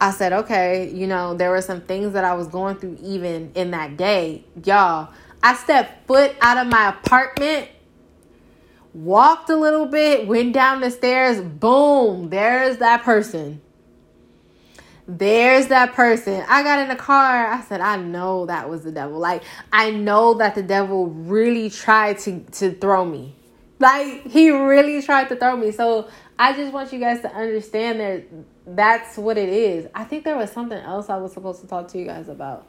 [0.00, 3.52] I said, okay, you know, there were some things that I was going through even
[3.54, 4.44] in that day.
[4.64, 7.68] Y'all, I stepped foot out of my apartment,
[8.92, 13.62] walked a little bit, went down the stairs, boom, there's that person.
[15.08, 16.44] There's that person.
[16.48, 17.46] I got in the car.
[17.46, 19.18] I said, I know that was the devil.
[19.18, 23.36] Like, I know that the devil really tried to, to throw me.
[23.78, 25.70] Like, he really tried to throw me.
[25.70, 28.24] So, I just want you guys to understand that
[28.66, 29.88] that's what it is.
[29.94, 32.66] I think there was something else I was supposed to talk to you guys about.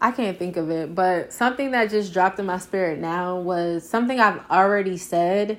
[0.00, 3.88] I can't think of it, but something that just dropped in my spirit now was
[3.88, 5.58] something I've already said.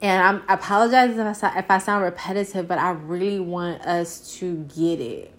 [0.00, 4.64] And I'm, apologize if I, if I sound repetitive, but I really want us to
[4.76, 5.32] get it.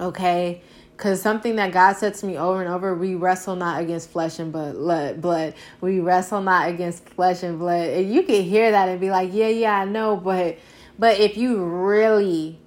[0.00, 0.62] Okay?
[1.00, 4.38] Because something that God said to me over and over, we wrestle not against flesh
[4.38, 5.22] and blood.
[5.22, 5.54] Blood.
[5.80, 7.88] We wrestle not against flesh and blood.
[7.88, 10.14] And you can hear that and be like, yeah, yeah, I know.
[10.18, 10.58] But
[10.98, 12.58] but if you really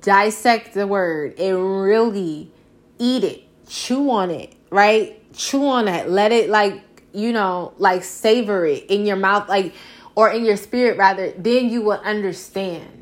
[0.00, 2.50] dissect the word and really
[2.98, 5.22] eat it, chew on it, right?
[5.32, 6.10] Chew on it.
[6.10, 9.74] Let it like you know, like savor it in your mouth, like
[10.16, 11.30] or in your spirit rather.
[11.38, 12.97] Then you will understand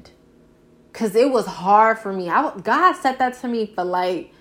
[0.97, 2.31] because it was hard for me.
[2.31, 4.33] I God said that to me for like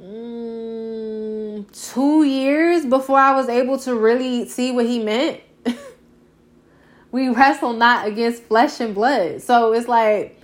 [0.00, 5.40] mm, two years before I was able to really see what He meant.
[7.10, 10.40] we wrestle not against flesh and blood, so it's like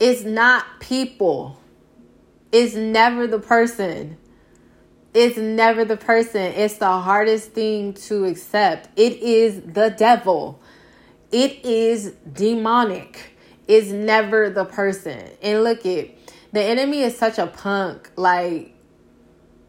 [0.00, 1.60] it's not people.
[2.50, 4.18] It's never the person.
[5.14, 6.52] It's never the person.
[6.56, 8.88] It's the hardest thing to accept.
[8.98, 10.60] It is the devil.
[11.30, 13.31] It is demonic
[13.72, 15.30] is never the person.
[15.40, 16.18] And look it,
[16.52, 18.10] the enemy is such a punk.
[18.16, 18.74] Like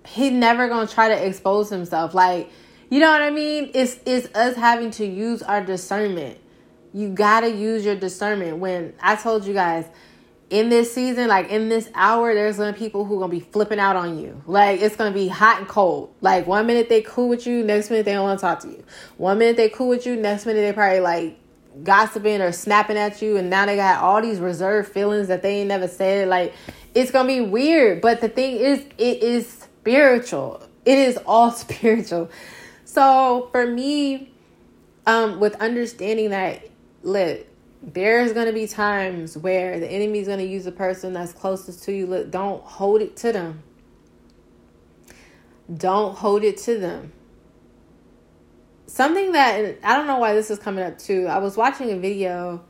[0.05, 2.13] he's never gonna try to expose himself.
[2.13, 2.49] Like,
[2.89, 3.71] you know what I mean?
[3.73, 6.37] It's it's us having to use our discernment.
[6.93, 8.57] You gotta use your discernment.
[8.57, 9.85] When I told you guys
[10.49, 13.79] in this season, like in this hour, there's gonna be people who gonna be flipping
[13.79, 14.43] out on you.
[14.45, 16.13] Like it's gonna be hot and cold.
[16.19, 18.67] Like one minute they cool with you, next minute they don't want to talk to
[18.67, 18.83] you.
[19.15, 21.39] One minute they cool with you, next minute they probably like
[21.81, 25.61] gossiping or snapping at you and now they got all these reserved feelings that they
[25.61, 26.53] ain't never said like
[26.93, 28.01] it's gonna be weird.
[28.01, 30.61] But the thing is it is spiritual.
[30.85, 32.29] It is all spiritual.
[32.85, 34.31] So for me
[35.07, 36.69] um with understanding that
[37.01, 37.47] look
[37.81, 42.05] there's gonna be times where the enemy's gonna use the person that's closest to you.
[42.05, 43.63] Look don't hold it to them.
[45.75, 47.11] Don't hold it to them
[48.93, 51.25] something that I don't know why this is coming up too.
[51.25, 52.63] I was watching a video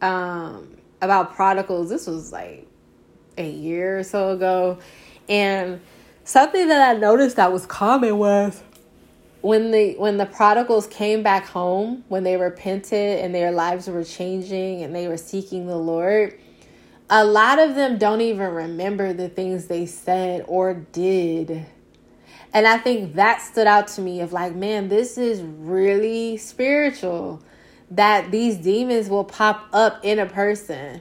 [0.00, 1.88] um, about prodigals.
[1.88, 2.66] This was like
[3.38, 4.78] a year or so ago,
[5.28, 5.80] and
[6.24, 8.60] something that I noticed that was common was
[9.42, 14.02] when the when the prodigals came back home when they repented and their lives were
[14.02, 16.36] changing and they were seeking the Lord.
[17.10, 21.66] A lot of them don't even remember the things they said or did
[22.54, 27.42] and I think that stood out to me of like, man, this is really spiritual
[27.90, 31.00] that these demons will pop up in a person,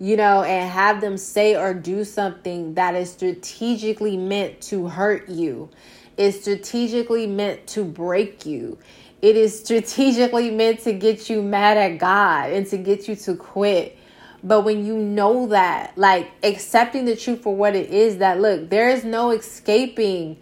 [0.00, 5.28] you know, and have them say or do something that is strategically meant to hurt
[5.28, 5.68] you.
[6.16, 8.78] It's strategically meant to break you.
[9.20, 13.36] It is strategically meant to get you mad at God and to get you to
[13.36, 13.98] quit.
[14.42, 18.70] But when you know that, like accepting the truth for what it is, that look,
[18.70, 20.38] there is no escaping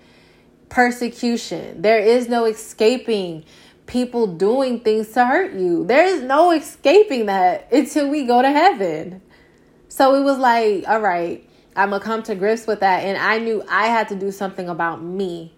[0.72, 1.82] persecution.
[1.82, 3.44] There is no escaping
[3.85, 5.85] people doing things to hurt you.
[5.85, 9.20] There is no escaping that until we go to heaven.
[9.88, 13.04] So it was like, all right, I'm gonna come to grips with that.
[13.04, 15.52] And I knew I had to do something about me.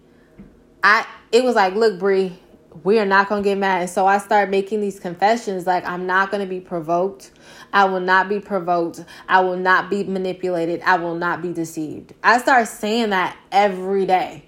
[0.83, 2.37] I it was like, look, Brie,
[2.83, 3.81] we are not gonna get mad.
[3.83, 7.31] And so I started making these confessions like I'm not gonna be provoked.
[7.71, 9.05] I will not be provoked.
[9.29, 10.81] I will not be manipulated.
[10.81, 12.13] I will not be deceived.
[12.21, 14.43] I start saying that every day.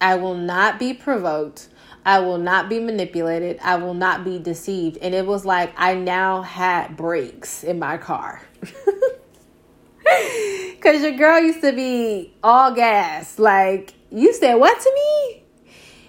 [0.00, 1.68] I will not be provoked.
[2.04, 3.58] I will not be manipulated.
[3.62, 4.98] I will not be deceived.
[4.98, 8.42] And it was like I now had brakes in my car.
[10.86, 13.40] Because your girl used to be all gas.
[13.40, 15.42] Like, you said what to me?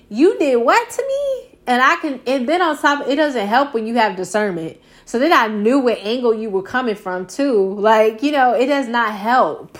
[0.09, 1.57] You did what to me?
[1.65, 4.77] And I can, and then on top, it doesn't help when you have discernment.
[5.05, 7.73] So then I knew what angle you were coming from too.
[7.73, 9.77] Like, you know, it does not help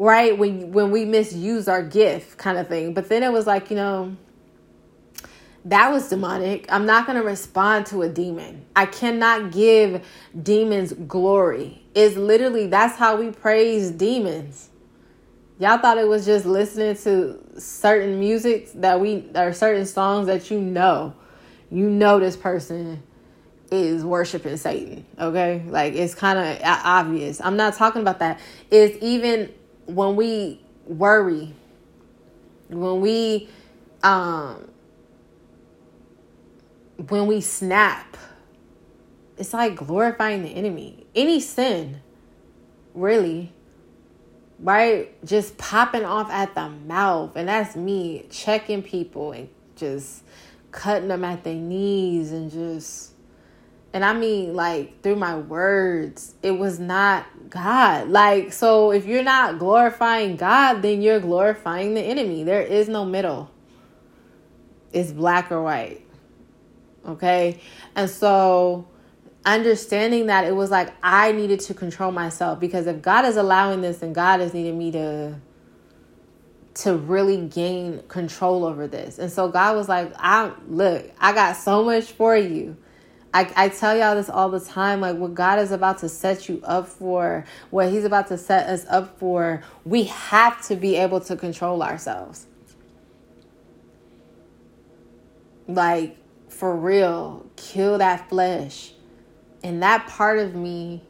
[0.00, 2.94] right when when we misuse our gift kind of thing.
[2.94, 4.16] But then it was like you know
[5.66, 6.64] that was demonic.
[6.72, 8.64] I'm not going to respond to a demon.
[8.74, 10.02] I cannot give
[10.42, 11.84] demons glory.
[11.94, 14.70] Is literally that's how we praise demons.
[15.58, 20.50] Y'all thought it was just listening to certain music that we or certain songs that
[20.50, 21.14] you know.
[21.70, 23.02] You know this person
[23.70, 25.62] is worshiping satan okay?
[25.68, 27.40] Like it's kind of obvious.
[27.40, 28.40] I'm not talking about that.
[28.70, 29.52] It's even
[29.94, 31.54] when we worry,
[32.68, 33.48] when we
[34.02, 34.70] um
[37.08, 38.16] when we snap,
[39.38, 41.06] it's like glorifying the enemy.
[41.14, 42.00] Any sin,
[42.94, 43.52] really,
[44.58, 45.24] right?
[45.24, 47.36] Just popping off at the mouth.
[47.36, 50.22] And that's me checking people and just
[50.70, 53.09] cutting them at their knees and just
[53.92, 58.08] and I mean like through my words, it was not God.
[58.08, 62.44] Like, so if you're not glorifying God, then you're glorifying the enemy.
[62.44, 63.50] There is no middle,
[64.92, 66.06] it's black or white.
[67.06, 67.60] Okay.
[67.96, 68.86] And so
[69.44, 73.80] understanding that it was like I needed to control myself because if God is allowing
[73.80, 75.40] this, then God is needing me to
[76.72, 79.18] to really gain control over this.
[79.18, 82.76] And so God was like, I look, I got so much for you.
[83.32, 86.48] I, I tell y'all this all the time like what God is about to set
[86.48, 90.96] you up for, what He's about to set us up for, we have to be
[90.96, 92.46] able to control ourselves.
[95.68, 96.16] Like,
[96.48, 98.92] for real, kill that flesh.
[99.62, 101.02] And that part of me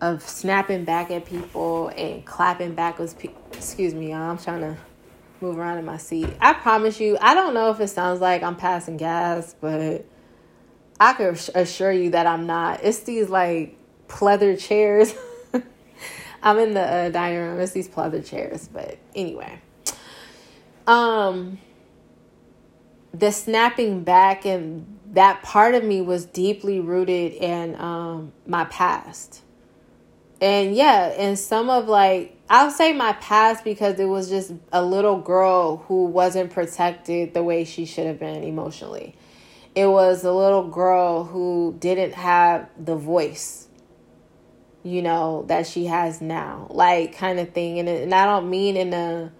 [0.00, 3.14] of snapping back at people and clapping back was,
[3.52, 4.78] excuse me, y'all, I'm trying to
[5.42, 6.30] move around in my seat.
[6.40, 10.06] I promise you, I don't know if it sounds like I'm passing gas, but
[11.00, 12.84] I can assure you that I'm not.
[12.84, 13.76] It's these like
[14.06, 15.14] pleather chairs.
[16.42, 17.60] I'm in the uh, dining room.
[17.60, 19.60] It's these pleather chairs, but anyway.
[20.86, 21.58] Um,
[23.14, 29.42] the snapping back and that part of me was deeply rooted in um my past.
[30.42, 34.84] And yeah, and some of like I'll say my past because it was just a
[34.84, 39.14] little girl who wasn't protected the way she should have been emotionally
[39.74, 43.68] it was a little girl who didn't have the voice
[44.82, 47.78] you know that she has now like kind of thing.
[47.78, 49.32] And, and i don't mean in a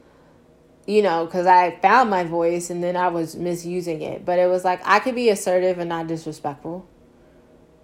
[0.86, 4.24] you know because i found my voice and then i was misusing it.
[4.24, 6.86] But it was like i could be assertive and not disrespectful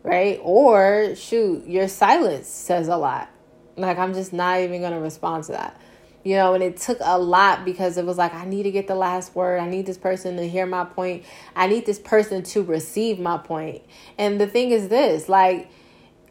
[0.02, 0.38] right?
[0.44, 3.28] Or shoot your silence says a lot.
[3.76, 5.80] Like i'm just not even gonna respond to that
[6.26, 8.88] you know, and it took a lot because it was like, I need to get
[8.88, 9.60] the last word.
[9.60, 11.22] I need this person to hear my point.
[11.54, 13.84] I need this person to receive my point.
[14.18, 15.70] And the thing is this like,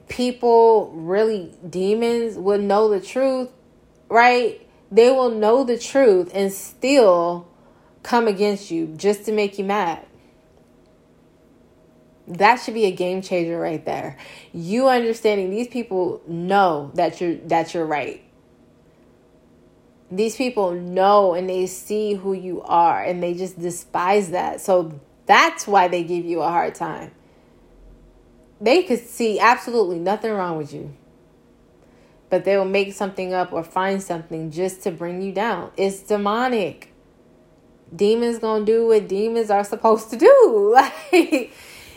[0.10, 3.48] people really, demons would know the truth,
[4.10, 4.68] right?
[4.91, 7.48] They will know the truth and still
[8.04, 10.06] come against you just to make you mad.
[12.28, 14.18] That should be a game changer right there.
[14.52, 18.24] You understanding these people know that you're that you're right
[20.12, 24.62] these people know and they see who you are and they just despise that.
[24.62, 27.12] So that's why they give you a hard time.
[28.62, 30.93] They could see absolutely nothing wrong with you.
[32.30, 35.72] But they will make something up or find something just to bring you down.
[35.78, 36.91] It's demonic.
[37.95, 40.76] Demons gonna do what demons are supposed to do.
[41.12, 41.51] Like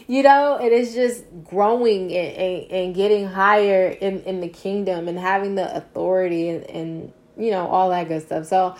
[0.08, 5.06] you know, it is just growing and, and, and getting higher in, in the kingdom
[5.06, 8.46] and having the authority and, and you know, all that good stuff.
[8.46, 8.76] So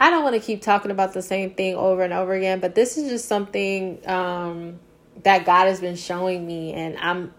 [0.00, 2.74] I don't want to keep talking about the same thing over and over again, but
[2.74, 4.80] this is just something um,
[5.22, 7.32] that God has been showing me, and I'm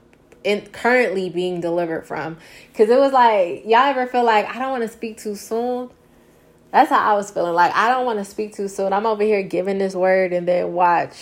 [0.44, 2.38] in, currently being delivered from.
[2.72, 5.90] Because it was like, y'all ever feel like I don't want to speak too soon?
[6.72, 7.54] That's how I was feeling.
[7.54, 8.94] Like, I don't want to speak too soon.
[8.94, 11.16] I'm over here giving this word, and then watch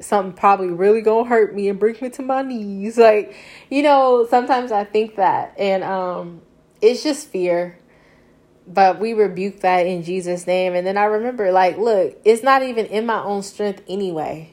[0.00, 2.96] something probably really gonna hurt me and bring me to my knees.
[2.96, 3.34] Like,
[3.68, 6.40] you know, sometimes I think that, and um,
[6.80, 7.78] it's just fear
[8.68, 10.74] but we rebuke that in Jesus' name.
[10.74, 14.50] And then I remember, like, look, it's not even in my own strength anyway.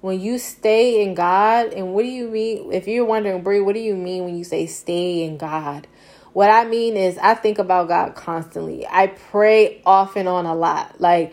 [0.00, 2.72] When you stay in God, and what do you mean?
[2.72, 5.86] If you're wondering, Brie, what do you mean when you say stay in God?
[6.32, 8.86] What I mean is, I think about God constantly.
[8.86, 11.00] I pray off and on a lot.
[11.00, 11.32] Like,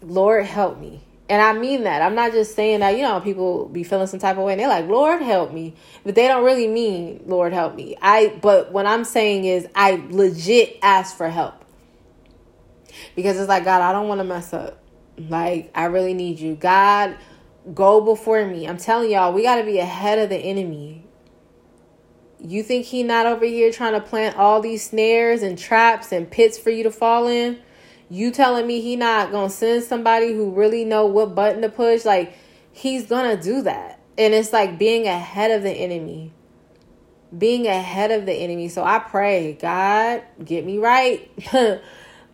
[0.00, 1.02] Lord, help me.
[1.28, 2.00] And I mean that.
[2.00, 4.60] I'm not just saying that, you know, people be feeling some type of way and
[4.60, 5.74] they're like, Lord help me.
[6.04, 7.96] But they don't really mean, Lord help me.
[8.00, 11.64] I but what I'm saying is I legit ask for help.
[13.14, 14.82] Because it's like, God, I don't want to mess up.
[15.18, 16.54] Like, I really need you.
[16.54, 17.16] God,
[17.74, 18.66] go before me.
[18.66, 21.04] I'm telling y'all, we gotta be ahead of the enemy.
[22.40, 26.30] You think he not over here trying to plant all these snares and traps and
[26.30, 27.58] pits for you to fall in?
[28.10, 32.04] You telling me he not gonna send somebody who really know what button to push?
[32.04, 32.36] Like
[32.72, 34.00] he's gonna do that.
[34.16, 36.32] And it's like being ahead of the enemy.
[37.36, 38.68] Being ahead of the enemy.
[38.68, 41.30] So I pray, God, get me right.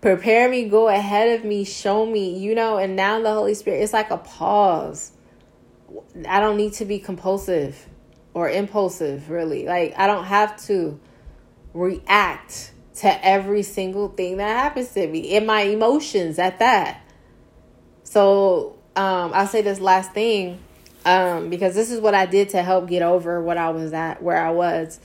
[0.00, 3.82] Prepare me, go ahead of me, show me, you know, and now the Holy Spirit,
[3.82, 5.12] it's like a pause.
[6.28, 7.88] I don't need to be compulsive
[8.34, 9.64] or impulsive, really.
[9.64, 11.00] Like, I don't have to
[11.72, 17.00] react to every single thing that happens to me in my emotions at that.
[18.04, 20.60] So, um, I'll say this last thing
[21.04, 24.22] um, because this is what I did to help get over what I was at,
[24.22, 25.00] where I was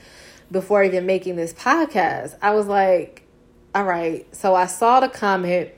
[0.50, 2.36] before even making this podcast.
[2.40, 3.22] I was like,
[3.74, 5.70] all right, so I saw the comment.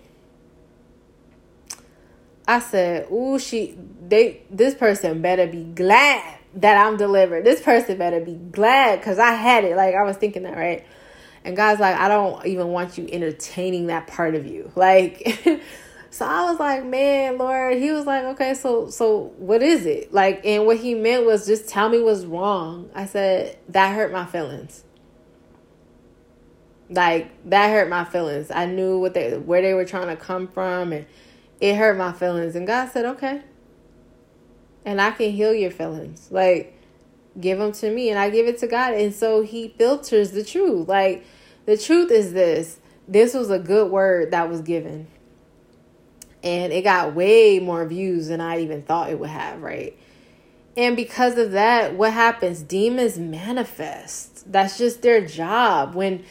[2.46, 3.76] I said, "Ooh, she
[4.08, 7.44] they this person better be glad that I'm delivered.
[7.44, 9.76] This person better be glad because I had it.
[9.76, 10.84] Like I was thinking that, right?
[11.45, 14.70] And God's like, I don't even want you entertaining that part of you.
[14.76, 15.40] Like
[16.11, 20.12] so I was like, man, Lord, he was like, okay, so so what is it?
[20.12, 22.90] Like and what he meant was just tell me what's wrong.
[22.95, 24.84] I said, that hurt my feelings.
[26.90, 28.51] Like that hurt my feelings.
[28.51, 31.07] I knew what they where they were trying to come from and
[31.61, 32.57] it hurt my feelings.
[32.57, 33.43] And God said, okay,
[34.84, 36.28] and I can heal your feelings.
[36.30, 36.72] Like,
[37.41, 38.95] give them to me, and I give it to God.
[38.95, 40.89] And so He filters the truth.
[40.89, 41.24] Like,
[41.66, 42.78] the truth is this
[43.09, 45.07] this was a good word that was given.
[46.43, 49.97] And it got way more views than I even thought it would have, right?
[50.76, 52.62] And because of that, what happens?
[52.62, 54.51] Demons manifest.
[54.51, 55.95] That's just their job.
[55.95, 56.24] When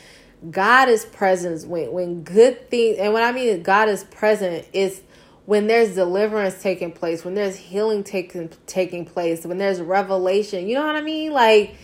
[0.50, 5.02] God is present, when when good things and when I mean God is present, it's
[5.46, 10.76] when there's deliverance taking place, when there's healing taking taking place, when there's revelation, you
[10.76, 11.32] know what I mean?
[11.32, 11.76] Like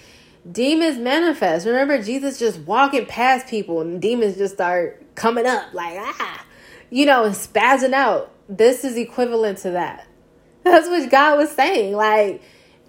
[0.49, 1.66] demons manifest.
[1.66, 6.45] Remember Jesus just walking past people and demons just start coming up like ah,
[6.89, 8.32] you know, and spazzing out.
[8.47, 10.08] This is equivalent to that.
[10.64, 11.95] That's what God was saying.
[11.95, 12.41] Like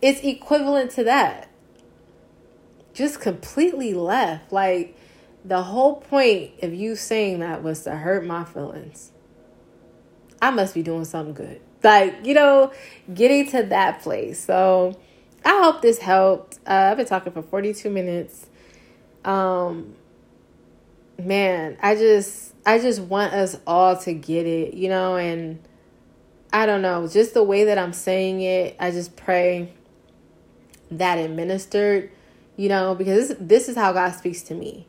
[0.02, 1.48] it's equivalent to that.
[2.92, 4.52] Just completely left.
[4.52, 4.96] Like
[5.44, 9.12] the whole point of you saying that was to hurt my feelings.
[10.40, 11.60] I must be doing something good.
[11.82, 12.72] Like, you know,
[13.12, 14.42] getting to that place.
[14.42, 14.98] So
[15.44, 16.58] I hope this helped.
[16.66, 18.46] Uh, I've been talking for 42 minutes.
[19.24, 19.94] Um,
[21.18, 25.58] man, I just, I just want us all to get it, you know, and
[26.52, 29.72] I don't know, just the way that I'm saying it, I just pray
[30.90, 32.10] that it ministered,
[32.56, 34.86] you know, because this, this is how God speaks to me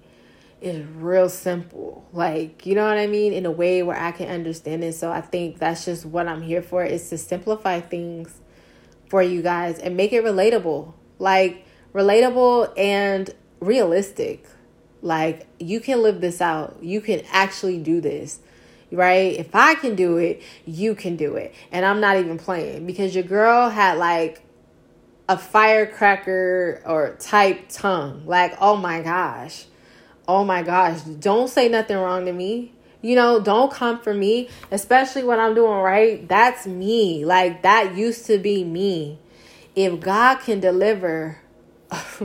[0.62, 2.08] is real simple.
[2.12, 3.34] Like, you know what I mean?
[3.34, 4.94] In a way where I can understand it.
[4.94, 8.42] So I think that's just what I'm here for is to simplify things
[9.10, 10.94] for you guys and make it relatable.
[11.18, 13.30] Like relatable and
[13.60, 14.46] realistic.
[15.02, 16.78] Like you can live this out.
[16.82, 18.40] You can actually do this.
[18.92, 19.38] Right?
[19.38, 21.54] If I can do it, you can do it.
[21.72, 24.42] And I'm not even playing because your girl had like
[25.28, 28.26] a firecracker or type tongue.
[28.26, 29.66] Like, oh my gosh
[30.30, 32.72] oh my gosh, don't say nothing wrong to me.
[33.02, 36.28] You know, don't come for me, especially when I'm doing right.
[36.28, 37.26] That's me.
[37.26, 39.18] Like, that used to be me.
[39.76, 41.40] If God can deliver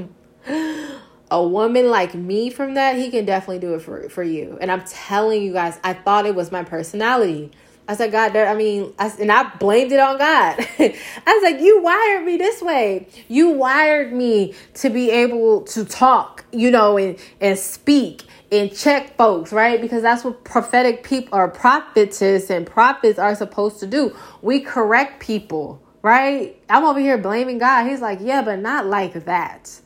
[1.31, 4.59] a woman like me from that, He can definitely do it for, for you.
[4.61, 7.53] And I'm telling you guys, I thought it was my personality.
[7.87, 10.57] I said, God, I mean, I, and I blamed it on God.
[10.79, 10.95] I
[11.27, 13.09] was like, you wired me this way.
[13.29, 19.17] You wired me to be able to talk, you know, and, and speak and check
[19.19, 19.81] folks, right?
[19.81, 24.17] Because that's what prophetic people or prophetess and prophets are supposed to do.
[24.41, 26.59] We correct people, right?
[26.71, 27.87] I'm over here blaming God.
[27.87, 29.79] He's like, yeah, but not like that.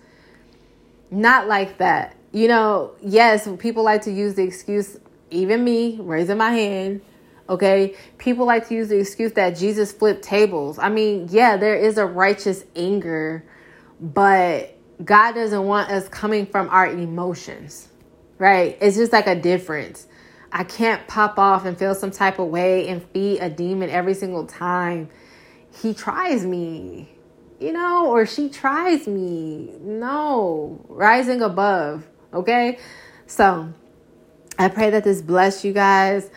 [1.10, 2.14] Not like that.
[2.30, 4.98] You know, yes, people like to use the excuse,
[5.30, 7.00] even me, raising my hand
[7.48, 7.96] Okay.
[8.18, 10.78] People like to use the excuse that Jesus flipped tables.
[10.78, 13.44] I mean, yeah, there is a righteous anger,
[14.00, 17.88] but God doesn't want us coming from our emotions,
[18.38, 18.76] right?
[18.80, 20.06] It's just like a difference.
[20.52, 24.14] I can't pop off and feel some type of way and feed a demon every
[24.14, 25.08] single time
[25.82, 27.08] he tries me,
[27.60, 29.74] you know, or she tries me.
[29.80, 32.78] No, rising above, okay?
[33.26, 33.72] So
[34.58, 36.30] I pray that this bless you guys.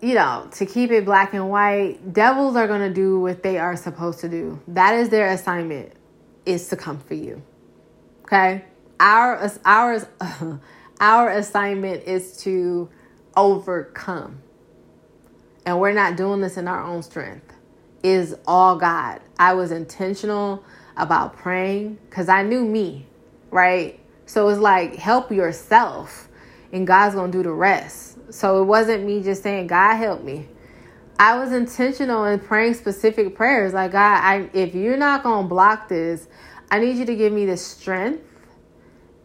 [0.00, 3.58] You know, to keep it black and white, devils are going to do what they
[3.58, 4.60] are supposed to do.
[4.68, 5.92] That is their assignment
[6.46, 7.42] is to come for you.
[8.22, 8.64] Okay?
[9.00, 10.06] Our ours
[11.00, 12.88] our assignment is to
[13.36, 14.40] overcome.
[15.66, 17.54] And we're not doing this in our own strength.
[18.02, 19.20] Is all God.
[19.38, 20.64] I was intentional
[20.96, 23.06] about praying cuz I knew me,
[23.50, 23.98] right?
[24.26, 26.28] So it's like help yourself
[26.72, 28.17] and God's going to do the rest.
[28.30, 30.48] So it wasn't me just saying, God help me.
[31.18, 33.72] I was intentional in praying specific prayers.
[33.72, 36.28] Like, God, I, if you're not going to block this,
[36.70, 38.24] I need you to give me the strength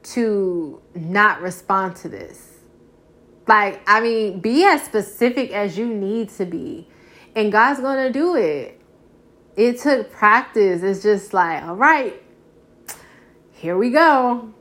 [0.03, 2.49] to not respond to this.
[3.47, 6.87] Like, I mean, be as specific as you need to be.
[7.35, 8.79] And God's going to do it.
[9.55, 10.81] It took practice.
[10.81, 12.21] It's just like, all right,
[13.51, 14.51] here we go.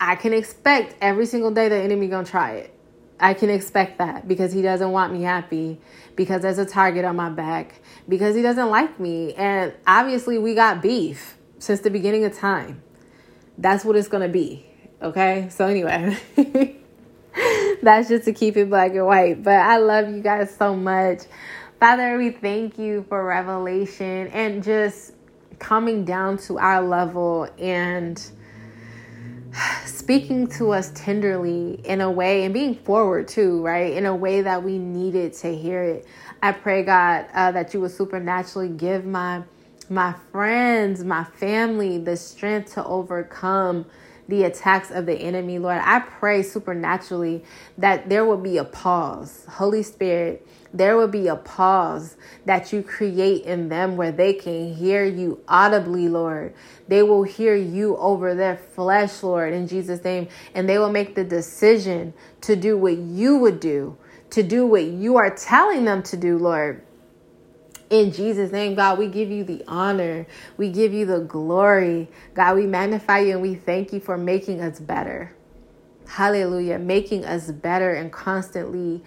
[0.00, 2.73] I can expect every single day the enemy going to try it.
[3.20, 5.78] I can expect that because he doesn't want me happy,
[6.16, 9.34] because there's a target on my back, because he doesn't like me.
[9.34, 12.82] And obviously, we got beef since the beginning of time.
[13.56, 14.66] That's what it's going to be.
[15.00, 15.48] Okay?
[15.50, 16.18] So, anyway,
[17.82, 19.42] that's just to keep it black and white.
[19.42, 21.22] But I love you guys so much.
[21.78, 25.12] Father, we thank you for revelation and just
[25.58, 28.30] coming down to our level and
[29.86, 33.92] speaking to us tenderly in a way and being forward too, right?
[33.92, 36.06] In a way that we needed to hear it.
[36.42, 39.42] I pray, God, uh, that you would supernaturally give my
[39.90, 43.86] my friends, my family, the strength to overcome
[44.28, 45.80] the attacks of the enemy, Lord.
[45.82, 47.44] I pray supernaturally
[47.78, 49.44] that there will be a pause.
[49.48, 52.16] Holy Spirit, there will be a pause
[52.46, 56.52] that you create in them where they can hear you audibly, Lord.
[56.88, 60.26] They will hear you over their flesh, Lord, in Jesus' name.
[60.52, 63.96] And they will make the decision to do what you would do,
[64.30, 66.84] to do what you are telling them to do, Lord.
[67.88, 70.26] In Jesus' name, God, we give you the honor.
[70.56, 72.08] We give you the glory.
[72.34, 75.36] God, we magnify you and we thank you for making us better.
[76.08, 76.80] Hallelujah.
[76.80, 79.04] Making us better and constantly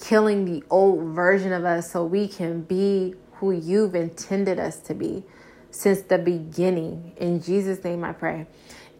[0.00, 4.94] killing the old version of us so we can be who you've intended us to
[4.94, 5.24] be
[5.70, 7.12] since the beginning.
[7.16, 8.46] In Jesus' name I pray.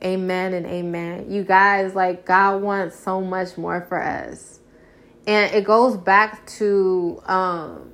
[0.02, 1.30] Amen and amen.
[1.30, 4.60] You guys, like, God wants so much more for us.
[5.26, 7.92] And it goes back to um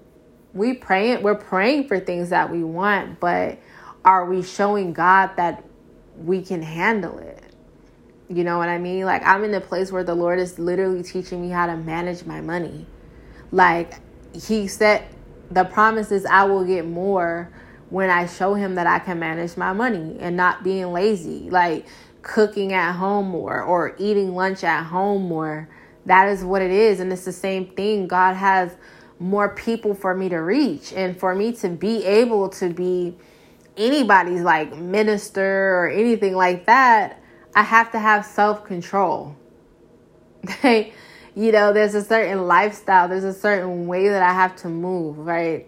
[0.53, 3.59] we praying we're praying for things that we want, but
[4.05, 5.65] are we showing God that
[6.17, 7.43] we can handle it?
[8.29, 9.05] You know what I mean?
[9.05, 12.25] Like I'm in a place where the Lord is literally teaching me how to manage
[12.25, 12.87] my money.
[13.55, 14.01] Like
[14.35, 15.07] he said
[15.49, 17.53] the promise is I will get more
[17.89, 21.87] when I show him that I can manage my money and not being lazy, like
[22.23, 25.69] cooking at home more or eating lunch at home more.
[26.07, 26.99] That is what it is.
[26.99, 28.09] And it's the same thing.
[28.09, 28.75] God has
[29.21, 33.17] more people for me to reach and for me to be able to be
[33.77, 37.23] anybody's like minister or anything like that.
[37.55, 39.37] I have to have self control.
[41.35, 45.19] You know, there's a certain lifestyle, there's a certain way that I have to move,
[45.19, 45.67] right?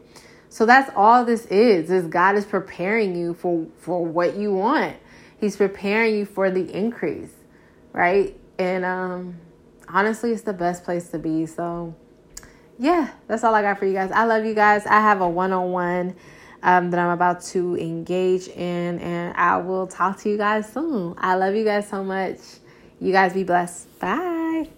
[0.49, 1.91] So that's all this is.
[1.91, 4.97] Is God is preparing you for for what you want.
[5.39, 7.33] He's preparing you for the increase,
[7.93, 8.39] right?
[8.59, 9.39] And um
[9.89, 11.47] honestly, it's the best place to be.
[11.47, 11.95] So
[12.79, 14.11] yeah, that's all I got for you guys.
[14.13, 14.87] I love you guys.
[14.87, 16.15] I have a one-on-one
[16.63, 21.15] um, that I'm about to engage in, and I will talk to you guys soon.
[21.17, 22.39] I love you guys so much.
[23.01, 23.99] You guys be blessed.
[23.99, 24.69] Bye.